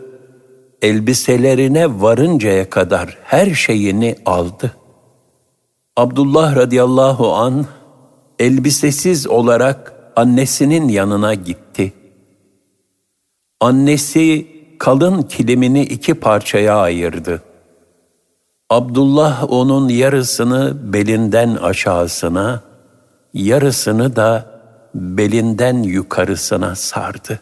elbiselerine 0.81 2.01
varıncaya 2.01 2.69
kadar 2.69 3.17
her 3.23 3.53
şeyini 3.53 4.15
aldı. 4.25 4.75
Abdullah 5.97 6.55
radıyallahu 6.55 7.33
an 7.33 7.65
elbisesiz 8.39 9.27
olarak 9.27 9.93
annesinin 10.15 10.87
yanına 10.87 11.33
gitti. 11.33 11.93
Annesi 13.59 14.47
kalın 14.79 15.21
kilimini 15.21 15.81
iki 15.83 16.13
parçaya 16.13 16.77
ayırdı. 16.77 17.41
Abdullah 18.69 19.51
onun 19.51 19.89
yarısını 19.89 20.93
belinden 20.93 21.55
aşağısına, 21.55 22.61
yarısını 23.33 24.15
da 24.15 24.45
belinden 24.95 25.83
yukarısına 25.83 26.75
sardı. 26.75 27.39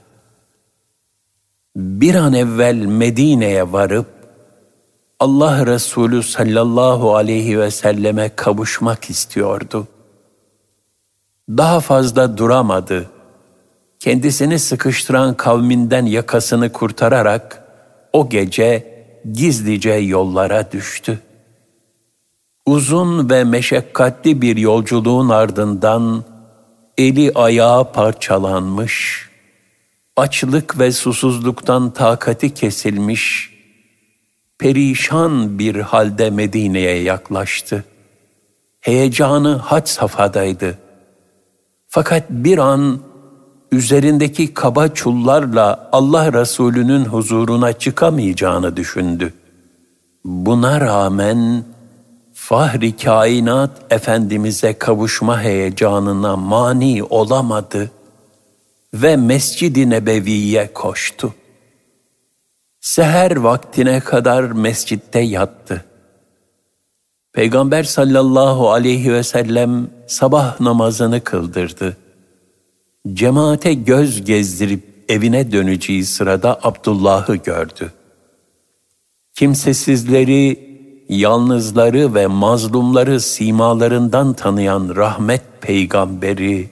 Bir 1.76 2.16
an 2.16 2.34
evvel 2.34 2.86
Medine'ye 2.86 3.72
varıp 3.72 4.19
Allah 5.20 5.66
Resulü 5.66 6.24
sallallahu 6.24 7.16
aleyhi 7.16 7.60
ve 7.60 7.72
selleme 7.72 8.30
kavuşmak 8.36 9.10
istiyordu.'' 9.10 10.00
daha 11.58 11.80
fazla 11.80 12.38
duramadı. 12.38 13.10
kendisini 14.00 14.60
sıkıştıran 14.60 15.38
kavminden 15.38 16.06
yakasını 16.06 16.72
kurtararak 16.72 17.64
o 18.14 18.30
gece 18.30 19.04
gizlice 19.34 19.92
yollara 19.92 20.72
düştü. 20.72 21.20
Uzun 22.66 23.30
ve 23.30 23.44
meşakkatli 23.44 24.42
bir 24.42 24.58
yolculuğun 24.58 25.30
ardından 25.30 26.24
eli 26.98 27.32
ayağı 27.36 27.92
parçalanmış, 27.92 29.30
açlık 30.16 30.80
ve 30.80 30.92
susuzluktan 30.92 31.94
takati 31.94 32.54
kesilmiş, 32.54 33.54
perişan 34.60 35.60
bir 35.60 35.76
halde 35.76 36.30
Medine'ye 36.30 37.02
yaklaştı. 37.02 37.84
Heyecanı 38.82 39.56
had 39.56 39.86
safhadaydı. 39.86 40.78
Fakat 41.88 42.30
bir 42.30 42.58
an 42.58 43.00
üzerindeki 43.72 44.54
kaba 44.54 44.88
çullarla 44.88 45.90
Allah 45.92 46.34
Resulü'nün 46.34 47.06
huzuruna 47.06 47.74
çıkamayacağını 47.74 48.78
düşündü. 48.78 49.34
Buna 50.26 50.82
rağmen 50.82 51.64
Fahri 52.34 52.98
kainat 52.98 53.72
Efendimiz'e 53.90 54.74
kavuşma 54.74 55.42
heyecanına 55.42 56.36
mani 56.36 57.04
olamadı 57.04 57.92
ve 58.94 59.18
Mescid-i 59.18 59.90
Nebevi'ye 59.90 60.74
koştu. 60.74 61.34
Seher 62.80 63.36
vaktine 63.36 64.00
kadar 64.00 64.44
mescitte 64.44 65.20
yattı. 65.20 65.86
Peygamber 67.34 67.84
sallallahu 67.84 68.72
aleyhi 68.72 69.14
ve 69.14 69.24
sellem 69.24 69.90
sabah 70.08 70.60
namazını 70.60 71.24
kıldırdı. 71.24 71.98
Cemaate 73.14 73.74
göz 73.74 74.26
gezdirip 74.26 75.06
evine 75.10 75.52
döneceği 75.52 76.06
sırada 76.06 76.60
Abdullah'ı 76.64 77.36
gördü. 77.36 77.94
Kimsesizleri, 79.36 80.70
yalnızları 81.10 82.16
ve 82.16 82.28
mazlumları 82.28 83.22
simalarından 83.22 84.34
tanıyan 84.34 84.96
rahmet 84.96 85.42
peygamberi 85.62 86.70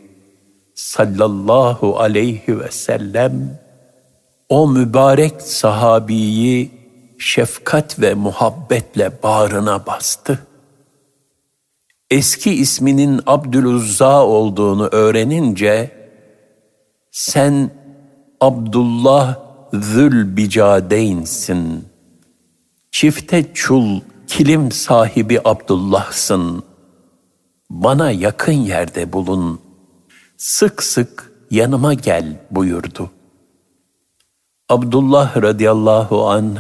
sallallahu 0.76 2.00
aleyhi 2.00 2.60
ve 2.60 2.72
sellem 2.72 3.60
o 4.50 4.68
mübarek 4.68 5.42
sahabiyi 5.42 6.72
şefkat 7.20 8.00
ve 8.00 8.14
muhabbetle 8.14 9.12
bağrına 9.24 9.86
bastı. 9.86 10.48
Eski 12.10 12.54
isminin 12.54 13.22
Abdüluzza 13.26 14.26
olduğunu 14.26 14.88
öğrenince 14.92 15.92
sen 17.12 17.72
Abdullah 18.42 19.40
Zülbicadeyn'sin. 19.74 21.86
Çifte 22.92 23.54
çul 23.54 24.00
kilim 24.28 24.72
sahibi 24.72 25.40
Abdullah'sın. 25.46 26.64
Bana 27.70 28.12
yakın 28.12 28.54
yerde 28.54 29.14
bulun. 29.14 29.60
Sık 30.38 30.84
sık 30.84 31.32
yanıma 31.52 31.94
gel 31.94 32.48
buyurdu. 32.52 33.12
Abdullah 34.70 35.42
radıyallahu 35.42 36.30
an 36.30 36.58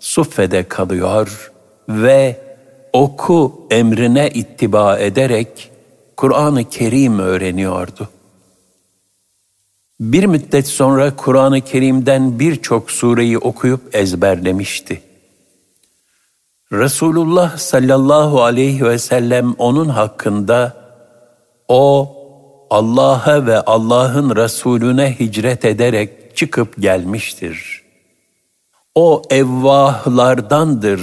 suffede 0.00 0.68
kalıyor 0.68 1.52
ve 1.88 2.40
oku 2.92 3.66
emrine 3.70 4.30
ittiba 4.30 4.98
ederek 4.98 5.70
Kur'an-ı 6.16 6.64
Kerim 6.64 7.18
öğreniyordu. 7.18 8.08
Bir 10.00 10.24
müddet 10.24 10.66
sonra 10.66 11.16
Kur'an-ı 11.16 11.60
Kerim'den 11.60 12.38
birçok 12.38 12.90
sureyi 12.90 13.38
okuyup 13.38 13.94
ezberlemişti. 13.94 15.02
Resulullah 16.72 17.58
sallallahu 17.58 18.42
aleyhi 18.42 18.84
ve 18.84 18.98
sellem 18.98 19.54
onun 19.58 19.88
hakkında 19.88 20.76
o 21.68 22.16
Allah'a 22.70 23.46
ve 23.46 23.60
Allah'ın 23.60 24.36
Resulüne 24.36 25.20
hicret 25.20 25.64
ederek 25.64 26.19
çıkıp 26.40 26.82
gelmiştir. 26.82 27.82
O 28.94 29.22
evvahlardandır. 29.30 31.00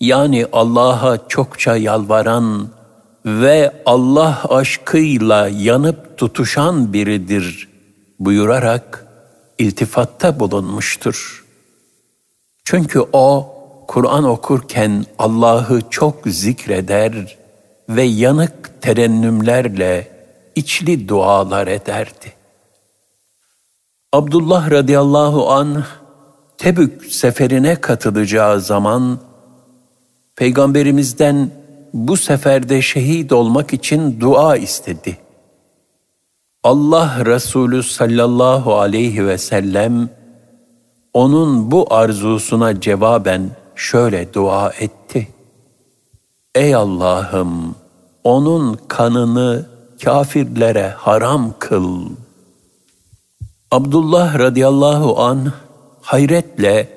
Yani 0.00 0.46
Allah'a 0.52 1.28
çokça 1.28 1.76
yalvaran 1.76 2.68
ve 3.26 3.82
Allah 3.86 4.44
aşkıyla 4.48 5.48
yanıp 5.48 6.18
tutuşan 6.18 6.92
biridir 6.92 7.68
buyurarak 8.20 9.06
iltifatta 9.58 10.40
bulunmuştur. 10.40 11.44
Çünkü 12.64 13.00
o 13.12 13.54
Kur'an 13.88 14.24
okurken 14.24 15.04
Allah'ı 15.18 15.82
çok 15.90 16.14
zikreder 16.26 17.36
ve 17.88 18.02
yanık 18.02 18.82
terennümlerle 18.82 20.08
içli 20.54 21.08
dualar 21.08 21.66
ederdi. 21.66 22.33
Abdullah 24.14 24.70
radıyallahu 24.70 25.50
an 25.50 25.84
Tebük 26.58 27.04
seferine 27.04 27.74
katılacağı 27.80 28.60
zaman 28.60 29.18
Peygamberimizden 30.36 31.50
bu 31.92 32.16
seferde 32.16 32.82
şehit 32.82 33.32
olmak 33.32 33.72
için 33.72 34.20
dua 34.20 34.56
istedi. 34.56 35.18
Allah 36.62 37.22
Resulü 37.26 37.82
sallallahu 37.82 38.74
aleyhi 38.74 39.26
ve 39.26 39.38
sellem 39.38 40.10
onun 41.12 41.70
bu 41.70 41.94
arzusuna 41.94 42.80
cevaben 42.80 43.50
şöyle 43.74 44.34
dua 44.34 44.70
etti. 44.70 45.28
Ey 46.54 46.74
Allah'ım 46.74 47.74
onun 48.24 48.78
kanını 48.88 49.66
kafirlere 50.04 50.88
haram 50.88 51.54
kıl. 51.58 52.00
Abdullah 53.70 54.38
radıyallahu 54.38 55.20
an 55.20 55.52
hayretle 56.02 56.88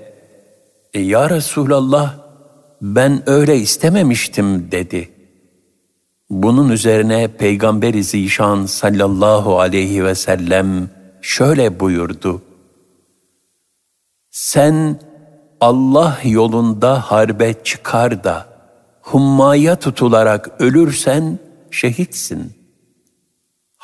e, 0.93 0.99
Ya 0.99 1.29
Resulallah 1.29 2.15
ben 2.81 3.29
öyle 3.29 3.57
istememiştim 3.57 4.71
dedi. 4.71 5.09
Bunun 6.29 6.69
üzerine 6.69 7.27
Peygamber-i 7.27 8.03
Zişan 8.03 8.65
sallallahu 8.65 9.59
aleyhi 9.59 10.05
ve 10.05 10.15
sellem 10.15 10.89
şöyle 11.21 11.79
buyurdu. 11.79 12.41
Sen 14.31 14.99
Allah 15.61 16.17
yolunda 16.23 17.01
harbe 17.01 17.63
çıkar 17.63 18.23
da 18.23 18.47
hummaya 19.01 19.75
tutularak 19.75 20.61
ölürsen 20.61 21.39
şehitsin. 21.71 22.56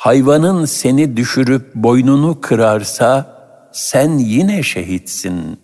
Hayvanın 0.04 0.66
seni 0.66 1.18
düşürüp 1.18 1.76
boynunu 1.76 2.42
kırarsa 2.42 3.38
sen 3.72 4.18
yine 4.18 4.64
şehitsin. 4.64 5.60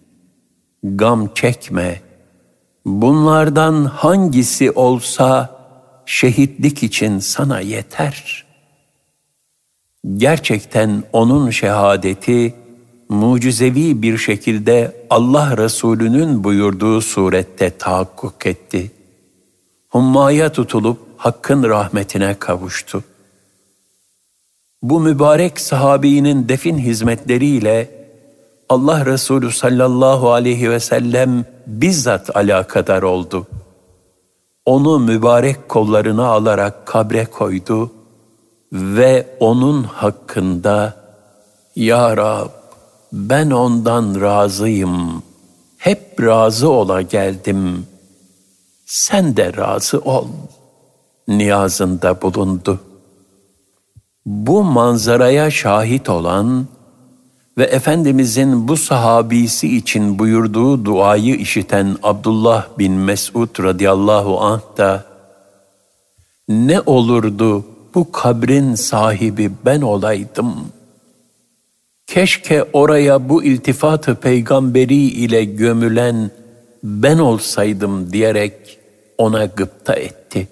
Gam 0.84 1.34
çekme. 1.34 2.02
Bunlardan 2.86 3.86
hangisi 3.86 4.72
olsa 4.72 5.50
şehitlik 6.06 6.84
için 6.84 7.20
sana 7.20 7.60
yeter. 7.60 8.46
Gerçekten 10.18 11.04
onun 11.14 11.50
şehadeti 11.50 12.54
mucizevi 13.10 14.02
bir 14.02 14.18
şekilde 14.18 15.06
Allah 15.10 15.58
Resulü'nün 15.58 16.44
buyurduğu 16.44 17.02
surette 17.02 17.78
tahakkuk 17.78 18.46
etti. 18.46 18.92
Hummaya 19.90 20.52
tutulup 20.52 21.00
Hakk'ın 21.18 21.64
rahmetine 21.64 22.36
kavuştu. 22.40 23.04
Bu 24.82 25.00
mübarek 25.00 25.60
sahabinin 25.60 26.50
defin 26.50 26.78
hizmetleriyle 26.78 28.00
Allah 28.70 29.06
Resulü 29.06 29.52
sallallahu 29.52 30.32
aleyhi 30.32 30.72
ve 30.72 30.80
sellem 30.80 31.46
bizzat 31.68 32.36
alakadar 32.36 33.04
oldu. 33.04 33.48
Onu 34.66 35.00
mübarek 35.00 35.70
kollarına 35.70 36.26
alarak 36.26 36.86
kabre 36.86 37.26
koydu 37.26 37.92
ve 38.74 39.38
onun 39.40 39.84
hakkında 39.84 40.94
Ya 41.76 42.18
Rab 42.18 42.50
ben 43.14 43.52
ondan 43.52 44.22
razıyım, 44.22 45.24
hep 45.78 46.22
razı 46.22 46.70
ola 46.70 47.02
geldim, 47.02 47.88
sen 48.86 49.38
de 49.38 49.58
razı 49.58 50.00
ol 50.00 50.28
niyazında 51.28 52.22
bulundu. 52.22 52.80
Bu 54.30 54.64
manzaraya 54.64 55.52
şahit 55.52 56.10
olan 56.10 56.68
ve 57.58 57.64
Efendimizin 57.64 58.68
bu 58.68 58.78
sahabisi 58.78 59.78
için 59.78 60.20
buyurduğu 60.20 60.86
duayı 60.86 61.36
işiten 61.36 61.98
Abdullah 62.04 62.68
bin 62.78 62.94
Mesud 62.94 63.64
radıyallahu 63.64 64.42
anh 64.42 64.62
da 64.78 65.06
ne 66.50 66.82
olurdu 66.82 67.66
bu 67.96 68.12
kabrin 68.12 68.76
sahibi 68.76 69.52
ben 69.66 69.82
olaydım.'' 69.82 70.80
keşke 72.10 72.64
oraya 72.74 73.30
bu 73.30 73.44
iltifatı 73.44 74.16
peygamberi 74.16 74.96
ile 74.96 75.44
gömülen 75.44 76.32
ben 76.84 77.18
olsaydım 77.18 78.14
diyerek 78.14 78.80
ona 79.18 79.46
gıpta 79.46 79.94
etti. 79.94 80.48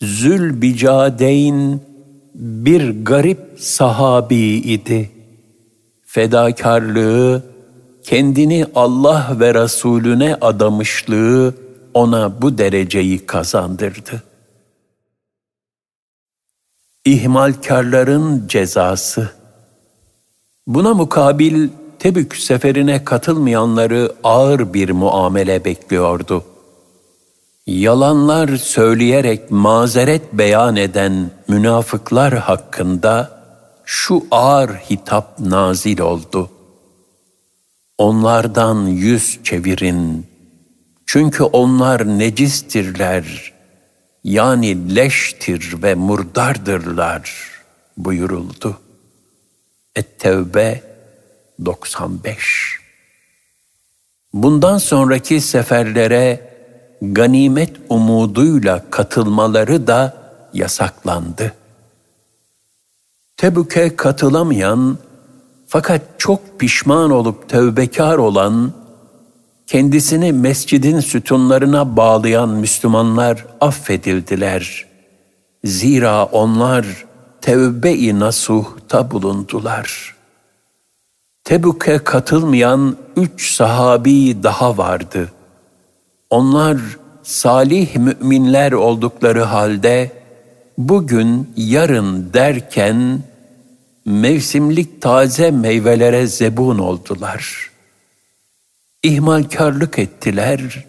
Zülbicadeyn 0.00 1.80
bir 2.38 3.04
garip 3.04 3.38
sahabi 3.58 4.36
idi. 4.36 5.10
Fedakarlığı, 6.06 7.42
kendini 8.02 8.66
Allah 8.74 9.36
ve 9.40 9.54
Resulüne 9.54 10.34
adamışlığı 10.40 11.54
ona 11.94 12.42
bu 12.42 12.58
dereceyi 12.58 13.26
kazandırdı. 13.26 14.22
İhmalkarların 17.04 18.48
cezası 18.48 19.30
Buna 20.66 20.94
mukabil 20.94 21.68
Tebük 21.98 22.36
seferine 22.36 23.04
katılmayanları 23.04 24.12
ağır 24.24 24.74
bir 24.74 24.90
muamele 24.90 25.64
bekliyordu. 25.64 26.44
Yalanlar 27.68 28.56
söyleyerek 28.56 29.50
mazeret 29.50 30.32
beyan 30.32 30.76
eden 30.76 31.30
münafıklar 31.48 32.34
hakkında 32.34 33.42
şu 33.84 34.26
ağır 34.30 34.70
hitap 34.70 35.40
nazil 35.40 36.00
oldu. 36.00 36.50
Onlardan 37.98 38.86
yüz 38.86 39.38
çevirin. 39.44 40.26
Çünkü 41.06 41.42
onlar 41.42 42.18
necistirler. 42.18 43.52
Yani 44.24 44.96
leştir 44.96 45.82
ve 45.82 45.94
murdardırlar 45.94 47.50
buyuruldu. 47.96 48.80
Et-Tevbe 49.96 50.82
95 51.64 52.78
Bundan 54.32 54.78
sonraki 54.78 55.40
seferlere 55.40 56.47
ganimet 57.02 57.72
umuduyla 57.88 58.84
katılmaları 58.90 59.86
da 59.86 60.16
yasaklandı. 60.52 61.52
Tebük'e 63.36 63.96
katılamayan 63.96 64.98
fakat 65.66 66.02
çok 66.18 66.60
pişman 66.60 67.10
olup 67.10 67.48
tövbekar 67.48 68.18
olan, 68.18 68.72
kendisini 69.66 70.32
mescidin 70.32 71.00
sütunlarına 71.00 71.96
bağlayan 71.96 72.48
Müslümanlar 72.48 73.46
affedildiler. 73.60 74.86
Zira 75.64 76.24
onlar 76.24 77.06
tevbe-i 77.40 78.20
nasuhta 78.20 79.10
bulundular. 79.10 80.16
Tebük'e 81.44 81.98
katılmayan 81.98 82.96
üç 83.16 83.54
sahabi 83.54 84.42
daha 84.42 84.78
vardı. 84.78 85.32
Onlar 86.30 86.78
salih 87.22 87.96
müminler 87.96 88.72
oldukları 88.72 89.42
halde 89.42 90.12
bugün 90.78 91.52
yarın 91.56 92.32
derken 92.32 93.22
mevsimlik 94.04 95.02
taze 95.02 95.50
meyvelere 95.50 96.26
zebun 96.26 96.78
oldular. 96.78 97.70
İhmalkarlık 99.02 99.98
ettiler, 99.98 100.86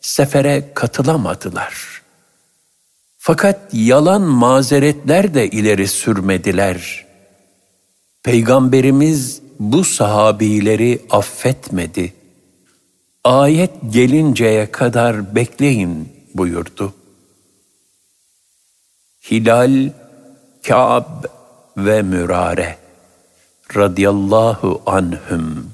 sefere 0.00 0.70
katılamadılar. 0.74 2.02
Fakat 3.18 3.60
yalan 3.72 4.22
mazeretler 4.22 5.34
de 5.34 5.48
ileri 5.48 5.88
sürmediler. 5.88 7.06
Peygamberimiz 8.22 9.40
bu 9.58 9.84
sahabileri 9.84 11.02
affetmedi. 11.10 12.12
Ayet 13.24 13.70
gelinceye 13.90 14.72
kadar 14.72 15.34
bekleyin 15.34 16.08
buyurdu. 16.34 16.94
Hilal, 19.30 19.90
Ka'b 20.66 21.24
ve 21.76 22.02
Mürare 22.02 22.76
radıyallahu 23.76 24.82
anhüm. 24.86 25.70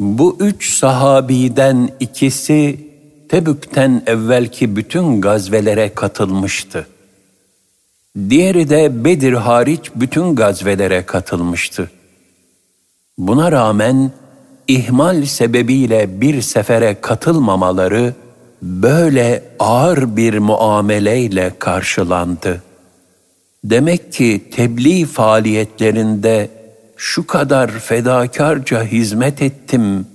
Bu 0.00 0.36
üç 0.40 0.70
sahabiden 0.70 1.90
ikisi 2.00 2.88
Tebük'ten 3.28 4.02
evvelki 4.06 4.76
bütün 4.76 5.20
gazvelere 5.20 5.94
katılmıştı. 5.94 6.86
Diğeri 8.28 8.70
de 8.70 9.04
Bedir 9.04 9.32
hariç 9.32 9.90
bütün 9.94 10.34
gazvelere 10.34 11.06
katılmıştı. 11.06 11.90
Buna 13.18 13.52
rağmen 13.52 14.12
ihmal 14.68 15.24
sebebiyle 15.24 16.20
bir 16.20 16.42
sefere 16.42 17.00
katılmamaları 17.00 18.14
böyle 18.62 19.42
ağır 19.58 20.16
bir 20.16 20.38
muameleyle 20.38 21.52
karşılandı. 21.58 22.62
Demek 23.64 24.12
ki 24.12 24.44
tebliğ 24.54 25.06
faaliyetlerinde 25.06 26.50
şu 26.96 27.26
kadar 27.26 27.70
fedakarca 27.70 28.84
hizmet 28.84 29.42
ettim, 29.42 30.06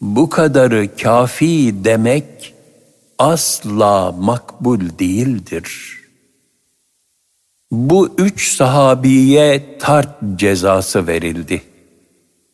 bu 0.00 0.28
kadarı 0.28 0.96
kafi 1.02 1.84
demek 1.84 2.54
asla 3.18 4.12
makbul 4.12 4.80
değildir. 4.98 5.98
Bu 7.70 8.14
üç 8.18 8.56
sahabiye 8.56 9.78
tart 9.78 10.08
cezası 10.36 11.06
verildi. 11.06 11.62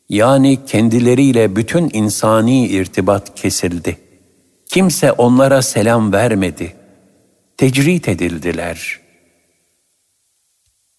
Yani 0.08 0.58
kendileriyle 0.66 1.56
bütün 1.56 1.90
insani 1.92 2.66
irtibat 2.66 3.34
kesildi. 3.34 3.98
Kimse 4.68 5.12
onlara 5.12 5.62
selam 5.62 6.12
vermedi. 6.12 6.76
Tecrit 7.56 8.08
edildiler. 8.08 9.00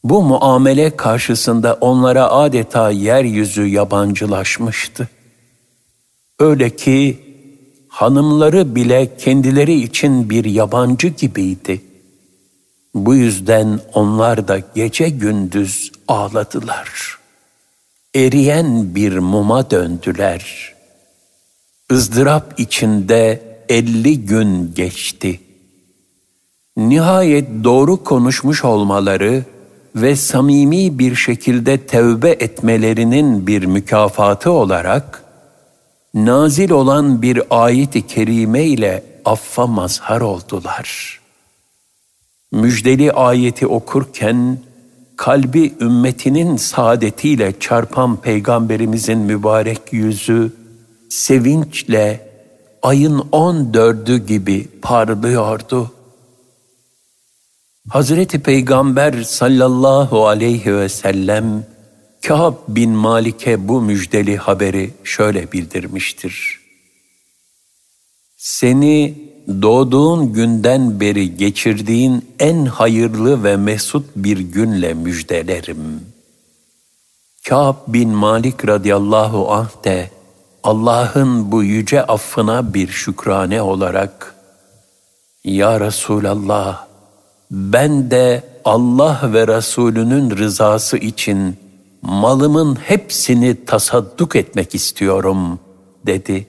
Bu 0.04 0.24
muamele 0.24 0.96
karşısında 0.96 1.74
onlara 1.82 2.32
adeta 2.32 2.92
yeryüzü 2.92 3.66
yabancılaşmıştı. 3.66 5.10
Öyle 6.40 6.76
ki 6.76 7.20
hanımları 7.90 8.76
bile 8.76 9.18
kendileri 9.18 9.82
için 9.82 10.30
bir 10.30 10.46
yabancı 10.46 11.08
gibiydi. 11.08 11.82
Bu 12.94 13.16
yüzden 13.16 13.80
onlar 13.94 14.48
da 14.48 14.60
gece 14.76 15.10
gündüz 15.10 15.92
ağladılar. 16.08 17.18
Eriyen 18.18 18.96
bir 18.96 19.18
muma 19.18 19.72
döndüler. 19.72 20.74
ızdırap 21.92 22.60
içinde 22.60 23.42
elli 23.70 24.26
gün 24.26 24.74
geçti. 24.76 25.40
Nihayet 26.78 27.48
doğru 27.64 28.04
konuşmuş 28.04 28.66
olmaları 28.66 29.44
ve 29.96 30.16
samimi 30.16 31.00
bir 31.00 31.16
şekilde 31.16 31.78
tevbe 31.78 32.30
etmelerinin 32.30 33.48
bir 33.48 33.66
mükafatı 33.66 34.52
olarak 34.52 35.24
nazil 36.14 36.72
olan 36.72 37.22
bir 37.22 37.42
ayet-i 37.50 38.08
kerime 38.08 38.64
ile 38.64 39.04
affa 39.26 39.68
mazhar 39.68 40.22
oldular. 40.22 41.20
Müjdeli 42.52 43.12
ayeti 43.12 43.68
okurken 43.68 44.58
kalbi 45.18 45.74
ümmetinin 45.82 46.58
saadetiyle 46.58 47.60
çarpan 47.60 48.22
peygamberimizin 48.22 49.18
mübarek 49.18 49.82
yüzü 49.92 50.54
sevinçle 51.10 52.30
ayın 52.82 53.28
on 53.32 53.74
dördü 53.74 54.26
gibi 54.26 54.68
parlıyordu. 54.82 55.92
Hazreti 57.90 58.40
Peygamber 58.40 59.24
sallallahu 59.24 60.28
aleyhi 60.28 60.76
ve 60.76 60.90
sellem 60.90 61.66
Kâb 62.22 62.54
bin 62.68 62.92
Malik'e 62.92 63.68
bu 63.68 63.82
müjdeli 63.82 64.38
haberi 64.38 64.94
şöyle 65.04 65.52
bildirmiştir. 65.52 66.60
Seni 68.38 69.18
doğduğun 69.48 70.34
günden 70.34 71.00
beri 71.00 71.38
geçirdiğin 71.38 72.26
en 72.40 72.66
hayırlı 72.66 73.44
ve 73.44 73.58
mesut 73.58 74.06
bir 74.16 74.40
günle 74.40 74.94
müjdelerim. 74.94 76.02
Kâb 77.48 77.76
bin 77.88 78.10
Malik 78.10 78.68
radıyallahu 78.68 79.52
anh 79.52 79.84
de 79.84 80.10
Allah'ın 80.64 81.52
bu 81.52 81.64
yüce 81.64 82.04
affına 82.04 82.74
bir 82.74 82.88
şükrane 82.88 83.62
olarak 83.62 84.36
Ya 85.44 85.80
Resulallah 85.80 86.88
ben 87.52 88.12
de 88.12 88.44
Allah 88.66 89.22
ve 89.24 89.48
Resulünün 89.48 90.38
rızası 90.38 90.98
için 90.98 91.58
malımın 92.02 92.76
hepsini 92.76 93.66
tasadduk 93.66 94.36
etmek 94.36 94.76
istiyorum 94.76 95.60
dedi. 96.06 96.48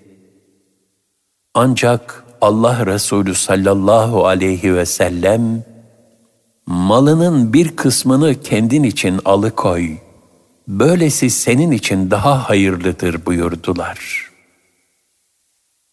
Ancak 1.55 2.25
Allah 2.41 2.87
Resulü 2.87 3.35
sallallahu 3.35 4.27
aleyhi 4.27 4.75
ve 4.75 4.87
sellem 4.87 5.65
malının 6.67 7.53
bir 7.53 7.77
kısmını 7.77 8.41
kendin 8.41 8.83
için 8.83 9.21
alıkoy. 9.25 9.97
böylesi 10.69 11.31
senin 11.31 11.71
için 11.71 12.11
daha 12.11 12.49
hayırlıdır 12.49 13.27
buyurdular. 13.27 14.29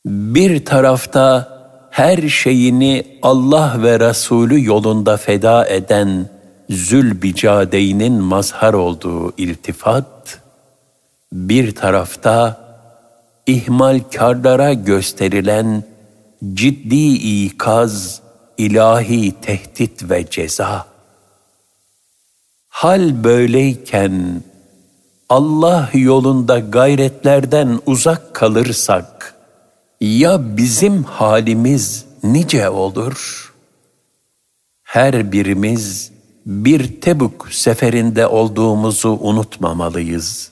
Bir 0.06 0.66
tarafta 0.66 1.56
her 1.92 2.30
şeyini 2.30 3.20
Allah 3.22 3.76
ve 3.84 4.00
Resulü 4.00 4.66
yolunda 4.66 5.18
feda 5.18 5.68
eden 5.68 6.30
Zülbicadey'nin 6.70 8.14
mazhar 8.14 8.74
olduğu 8.74 9.34
iltifat, 9.38 10.42
bir 11.34 11.76
tarafta 11.76 12.66
ihmalkarlara 13.48 14.74
gösterilen 14.74 15.84
ciddi 16.54 17.14
ikaz, 17.46 18.22
ilahi 18.58 19.42
tehdit 19.42 20.10
ve 20.10 20.30
ceza. 20.30 20.86
Hal 22.68 23.24
böyleyken 23.24 24.44
Allah 25.30 25.90
yolunda 25.94 26.60
gayretlerden 26.60 27.80
uzak 27.86 28.34
kalırsak 28.34 29.36
ya 30.02 30.58
bizim 30.58 31.04
halimiz 31.04 32.06
nice 32.24 32.70
olur? 32.70 33.54
Her 34.84 35.32
birimiz 35.32 36.12
bir 36.46 37.02
Tebuk 37.02 37.48
seferinde 37.52 38.28
olduğumuzu 38.28 39.10
unutmamalıyız. 39.10 40.52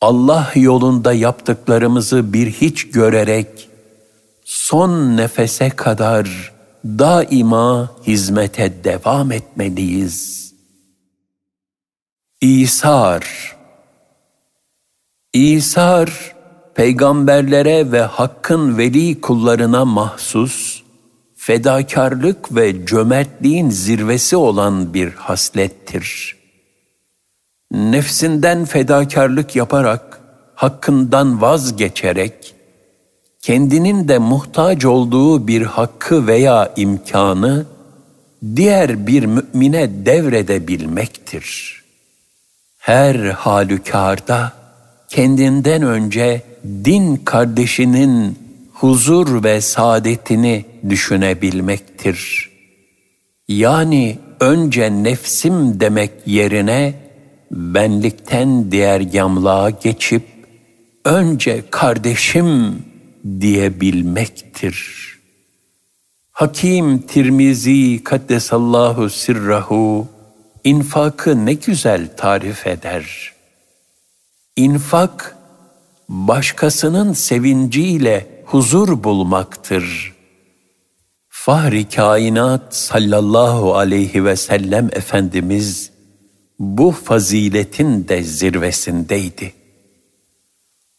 Allah 0.00 0.52
yolunda 0.54 1.12
yaptıklarımızı 1.12 2.32
bir 2.32 2.52
hiç 2.52 2.90
görerek 2.90 3.68
son 4.52 5.16
nefese 5.16 5.70
kadar 5.70 6.52
daima 6.84 7.96
hizmete 8.06 8.84
devam 8.84 9.32
etmeliyiz. 9.32 10.52
İsar 12.40 13.56
İsar, 15.32 16.34
peygamberlere 16.74 17.92
ve 17.92 18.00
hakkın 18.02 18.78
veli 18.78 19.20
kullarına 19.20 19.84
mahsus, 19.84 20.82
fedakarlık 21.36 22.56
ve 22.56 22.86
cömertliğin 22.86 23.70
zirvesi 23.70 24.36
olan 24.36 24.94
bir 24.94 25.12
haslettir. 25.12 26.36
Nefsinden 27.70 28.64
fedakarlık 28.64 29.56
yaparak, 29.56 30.20
hakkından 30.54 31.40
vazgeçerek, 31.40 32.61
kendinin 33.42 34.08
de 34.08 34.18
muhtaç 34.18 34.84
olduğu 34.84 35.46
bir 35.46 35.62
hakkı 35.62 36.26
veya 36.26 36.72
imkanı 36.76 37.66
diğer 38.56 39.06
bir 39.06 39.26
mümine 39.26 40.06
devredebilmektir.'' 40.06 41.82
her 42.82 43.14
halükarda 43.14 44.52
kendinden 45.08 45.82
önce 45.82 46.42
din 46.64 47.16
kardeşinin 47.16 48.38
huzur 48.72 49.44
ve 49.44 49.60
saadetini 49.60 50.64
düşünebilmektir. 50.88 52.50
Yani 53.48 54.18
önce 54.40 54.90
nefsim 54.90 55.80
demek 55.80 56.10
yerine 56.26 56.94
benlikten 57.50 58.72
diğer 58.72 59.00
yamlığa 59.00 59.70
geçip 59.70 60.22
önce 61.04 61.62
kardeşim 61.70 62.76
diyebilmektir. 63.40 65.02
Hakim 66.32 66.98
Tirmizi 66.98 68.04
Kaddesallahu 68.04 69.10
Sirrahu 69.10 70.08
infakı 70.64 71.46
ne 71.46 71.54
güzel 71.54 72.16
tarif 72.16 72.66
eder. 72.66 73.32
İnfak, 74.56 75.36
başkasının 76.08 77.12
sevinciyle 77.12 78.44
huzur 78.44 79.04
bulmaktır. 79.04 80.14
Fahri 81.28 81.88
kainat 81.88 82.76
sallallahu 82.76 83.74
aleyhi 83.74 84.24
ve 84.24 84.36
sellem 84.36 84.86
Efendimiz 84.92 85.90
bu 86.58 86.90
faziletin 86.90 88.08
de 88.08 88.22
zirvesindeydi. 88.22 89.52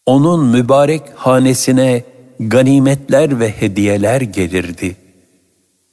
Onun 0.06 0.46
mübarek 0.46 1.02
hanesine 1.16 2.04
ganimetler 2.50 3.40
ve 3.40 3.50
hediyeler 3.50 4.22
gelirdi. 4.22 4.96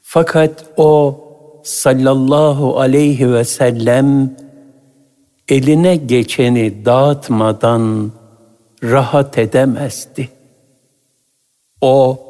Fakat 0.02 0.64
o 0.76 1.20
sallallahu 1.64 2.80
aleyhi 2.80 3.32
ve 3.32 3.44
sellem 3.44 4.36
eline 5.48 5.96
geçeni 5.96 6.84
dağıtmadan 6.84 8.12
rahat 8.82 9.38
edemezdi. 9.38 10.28
O 11.80 12.20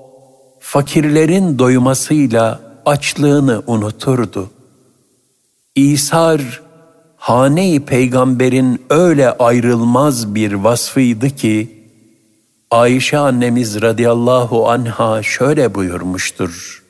fakirlerin 0.60 1.58
doymasıyla 1.58 2.60
açlığını 2.86 3.62
unuturdu. 3.66 4.50
İsar 5.74 6.62
hane-i 7.16 7.80
peygamberin 7.84 8.82
öyle 8.90 9.30
ayrılmaz 9.30 10.34
bir 10.34 10.52
vasfıydı 10.52 11.30
ki 11.30 11.79
Ayşe 12.70 13.18
annemiz 13.18 13.82
radıyallahu 13.82 14.68
anha 14.68 15.22
şöyle 15.22 15.74
buyurmuştur. 15.74 16.82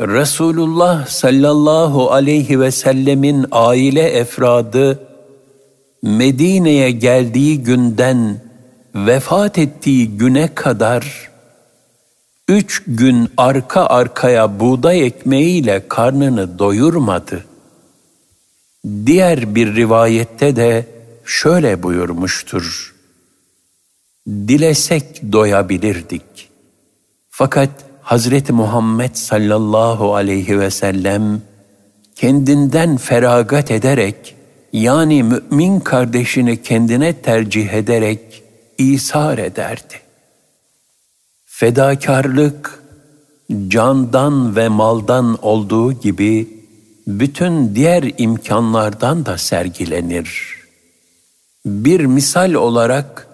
Resulullah 0.00 1.06
sallallahu 1.06 2.10
aleyhi 2.10 2.60
ve 2.60 2.70
sellemin 2.70 3.46
aile 3.52 4.02
efradı 4.02 5.00
Medine'ye 6.02 6.90
geldiği 6.90 7.62
günden 7.62 8.40
vefat 8.94 9.58
ettiği 9.58 10.16
güne 10.16 10.54
kadar 10.54 11.30
üç 12.48 12.82
gün 12.86 13.28
arka 13.36 13.86
arkaya 13.86 14.60
buğday 14.60 15.06
ekmeğiyle 15.06 15.88
karnını 15.88 16.58
doyurmadı. 16.58 17.44
Diğer 19.06 19.54
bir 19.54 19.74
rivayette 19.74 20.56
de 20.56 20.86
şöyle 21.24 21.82
buyurmuştur. 21.82 22.97
Dilesek 24.28 25.32
doyabilirdik. 25.32 26.48
Fakat 27.30 27.70
Hazreti 28.02 28.52
Muhammed 28.52 29.14
sallallahu 29.14 30.14
aleyhi 30.14 30.60
ve 30.60 30.70
sellem 30.70 31.42
kendinden 32.14 32.96
feragat 32.96 33.70
ederek 33.70 34.36
yani 34.72 35.22
mümin 35.22 35.80
kardeşini 35.80 36.62
kendine 36.62 37.12
tercih 37.12 37.72
ederek 37.72 38.42
isar 38.78 39.38
ederdi. 39.38 39.94
Fedakarlık 41.44 42.82
candan 43.68 44.56
ve 44.56 44.68
maldan 44.68 45.38
olduğu 45.42 45.92
gibi 45.92 46.48
bütün 47.06 47.74
diğer 47.74 48.12
imkanlardan 48.18 49.26
da 49.26 49.38
sergilenir. 49.38 50.58
Bir 51.66 52.00
misal 52.04 52.52
olarak 52.54 53.27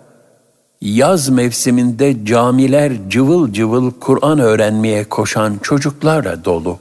yaz 0.85 1.29
mevsiminde 1.29 2.25
camiler 2.25 2.93
cıvıl 3.09 3.53
cıvıl 3.53 3.91
Kur'an 3.91 4.39
öğrenmeye 4.39 5.05
koşan 5.05 5.59
çocuklarla 5.63 6.45
dolu. 6.45 6.79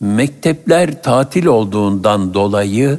Mektepler 0.00 1.02
tatil 1.02 1.46
olduğundan 1.46 2.34
dolayı 2.34 2.98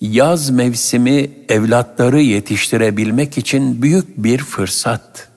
yaz 0.00 0.50
mevsimi 0.50 1.30
evlatları 1.48 2.20
yetiştirebilmek 2.20 3.38
için 3.38 3.82
büyük 3.82 4.16
bir 4.16 4.38
fırsat. 4.38 5.28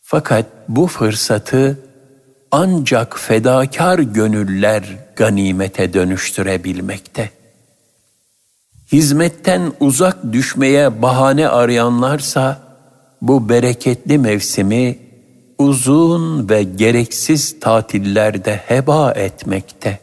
Fakat 0.00 0.46
bu 0.68 0.86
fırsatı 0.86 1.78
ancak 2.50 3.18
fedakar 3.18 3.98
gönüller 3.98 4.84
ganimete 5.16 5.92
dönüştürebilmekte 5.94 7.30
hizmetten 8.94 9.72
uzak 9.80 10.32
düşmeye 10.32 11.02
bahane 11.02 11.48
arayanlarsa 11.48 12.62
bu 13.22 13.48
bereketli 13.48 14.18
mevsimi 14.18 14.98
uzun 15.58 16.48
ve 16.48 16.62
gereksiz 16.62 17.60
tatillerde 17.60 18.56
heba 18.66 19.12
etmekte. 19.12 19.98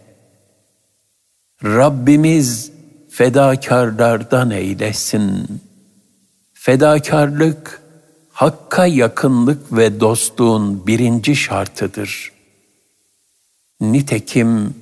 Rabbimiz 1.63 2.71
fedakarlardan 3.09 4.51
eylesin. 4.51 5.47
Fedakarlık, 6.53 7.81
hakka 8.31 8.85
yakınlık 8.85 9.77
ve 9.77 9.99
dostluğun 9.99 10.87
birinci 10.87 11.35
şartıdır. 11.35 12.31
Nitekim 13.81 14.75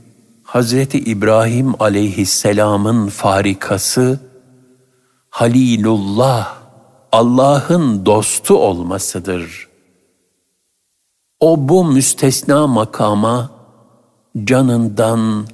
Hazreti 0.49 0.99
İbrahim 0.99 1.81
aleyhisselamın 1.81 3.07
farikası 3.07 4.19
Halilullah, 5.29 6.55
Allah'ın 7.11 8.05
dostu 8.05 8.57
olmasıdır. 8.57 9.67
O 11.39 11.69
bu 11.69 11.85
müstesna 11.85 12.67
makama 12.67 13.51
canından, 14.43 15.47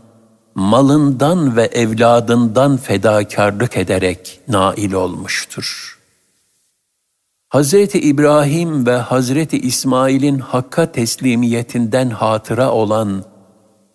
malından 0.55 1.55
ve 1.55 1.63
evladından 1.63 2.77
fedakarlık 2.77 3.77
ederek 3.77 4.39
nail 4.47 4.93
olmuştur. 4.93 5.99
Hazreti 7.49 7.99
İbrahim 7.99 8.85
ve 8.85 8.95
Hazreti 8.97 9.59
İsmail'in 9.59 10.39
Hakk'a 10.39 10.91
teslimiyetinden 10.91 12.09
hatıra 12.09 12.71
olan 12.71 13.34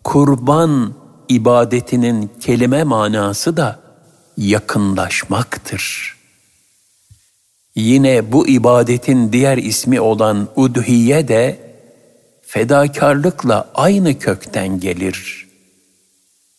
kurban 0.04 0.94
ibadetinin 1.28 2.30
kelime 2.40 2.84
manası 2.84 3.56
da 3.56 3.80
yakınlaşmaktır. 4.36 6.16
Yine 7.74 8.32
bu 8.32 8.48
ibadetin 8.48 9.32
diğer 9.32 9.58
ismi 9.58 10.00
olan 10.00 10.48
udhiye 10.56 11.28
de 11.28 11.70
fedakarlıkla 12.42 13.70
aynı 13.74 14.18
kökten 14.18 14.80
gelir. 14.80 15.48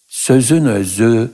Sözün 0.07 0.65
özü 0.65 1.31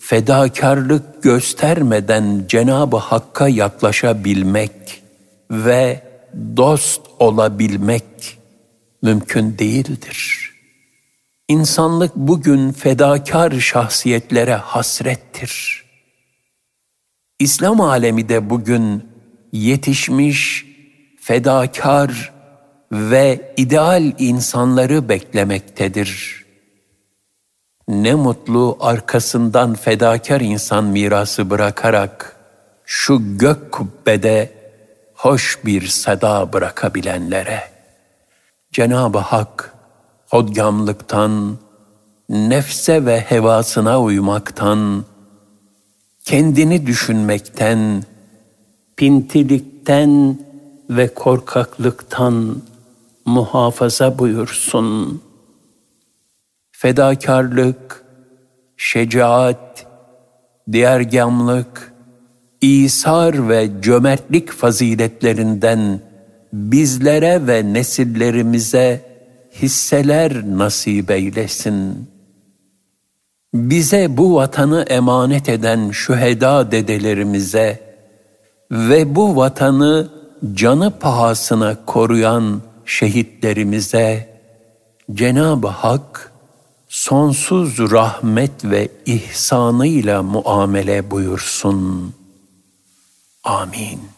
fedakarlık 0.00 1.22
göstermeden 1.22 2.44
Cenab-ı 2.48 2.96
Hakk'a 2.96 3.48
yaklaşabilmek 3.48 5.02
ve 5.50 6.02
dost 6.56 7.00
olabilmek 7.18 8.38
mümkün 9.02 9.58
değildir. 9.58 10.50
İnsanlık 11.48 12.16
bugün 12.16 12.72
fedakar 12.72 13.50
şahsiyetlere 13.60 14.54
hasrettir. 14.54 15.84
İslam 17.38 17.80
alemi 17.80 18.28
de 18.28 18.50
bugün 18.50 19.08
yetişmiş, 19.52 20.66
fedakar 21.20 22.32
ve 22.92 23.54
ideal 23.56 24.12
insanları 24.18 25.08
beklemektedir. 25.08 26.44
Ne 27.88 28.14
mutlu 28.14 28.76
arkasından 28.80 29.74
fedakar 29.74 30.40
insan 30.40 30.84
mirası 30.84 31.50
bırakarak 31.50 32.36
şu 32.84 33.38
gök 33.38 33.72
kubbede 33.72 34.52
hoş 35.14 35.58
bir 35.64 35.86
sada 35.86 36.52
bırakabilenlere. 36.52 37.62
Cenab-ı 38.72 39.18
Hak 39.18 39.77
hodgamlıktan, 40.30 41.58
nefse 42.28 43.06
ve 43.06 43.20
hevasına 43.20 44.02
uymaktan, 44.02 45.04
kendini 46.24 46.86
düşünmekten, 46.86 48.02
pintilikten 48.96 50.38
ve 50.90 51.14
korkaklıktan 51.14 52.62
muhafaza 53.24 54.18
buyursun. 54.18 55.22
Fedakarlık, 56.72 58.04
şecaat, 58.76 59.86
diğergamlık, 60.72 61.92
İsar 62.60 63.48
ve 63.48 63.70
cömertlik 63.82 64.52
faziletlerinden 64.52 66.00
bizlere 66.52 67.46
ve 67.46 67.72
nesillerimize 67.72 69.07
hisseler 69.52 70.42
nasip 70.44 71.10
eylesin. 71.10 72.08
Bize 73.54 74.16
bu 74.16 74.34
vatanı 74.34 74.82
emanet 74.88 75.48
eden 75.48 75.90
şüheda 75.90 76.72
dedelerimize 76.72 77.96
ve 78.70 79.14
bu 79.14 79.36
vatanı 79.36 80.08
canı 80.54 80.98
pahasına 80.98 81.76
koruyan 81.86 82.62
şehitlerimize 82.84 84.38
Cenab-ı 85.14 85.68
Hak 85.68 86.32
sonsuz 86.88 87.78
rahmet 87.78 88.64
ve 88.64 88.88
ihsanıyla 89.06 90.22
muamele 90.22 91.10
buyursun. 91.10 92.14
Amin. 93.44 94.17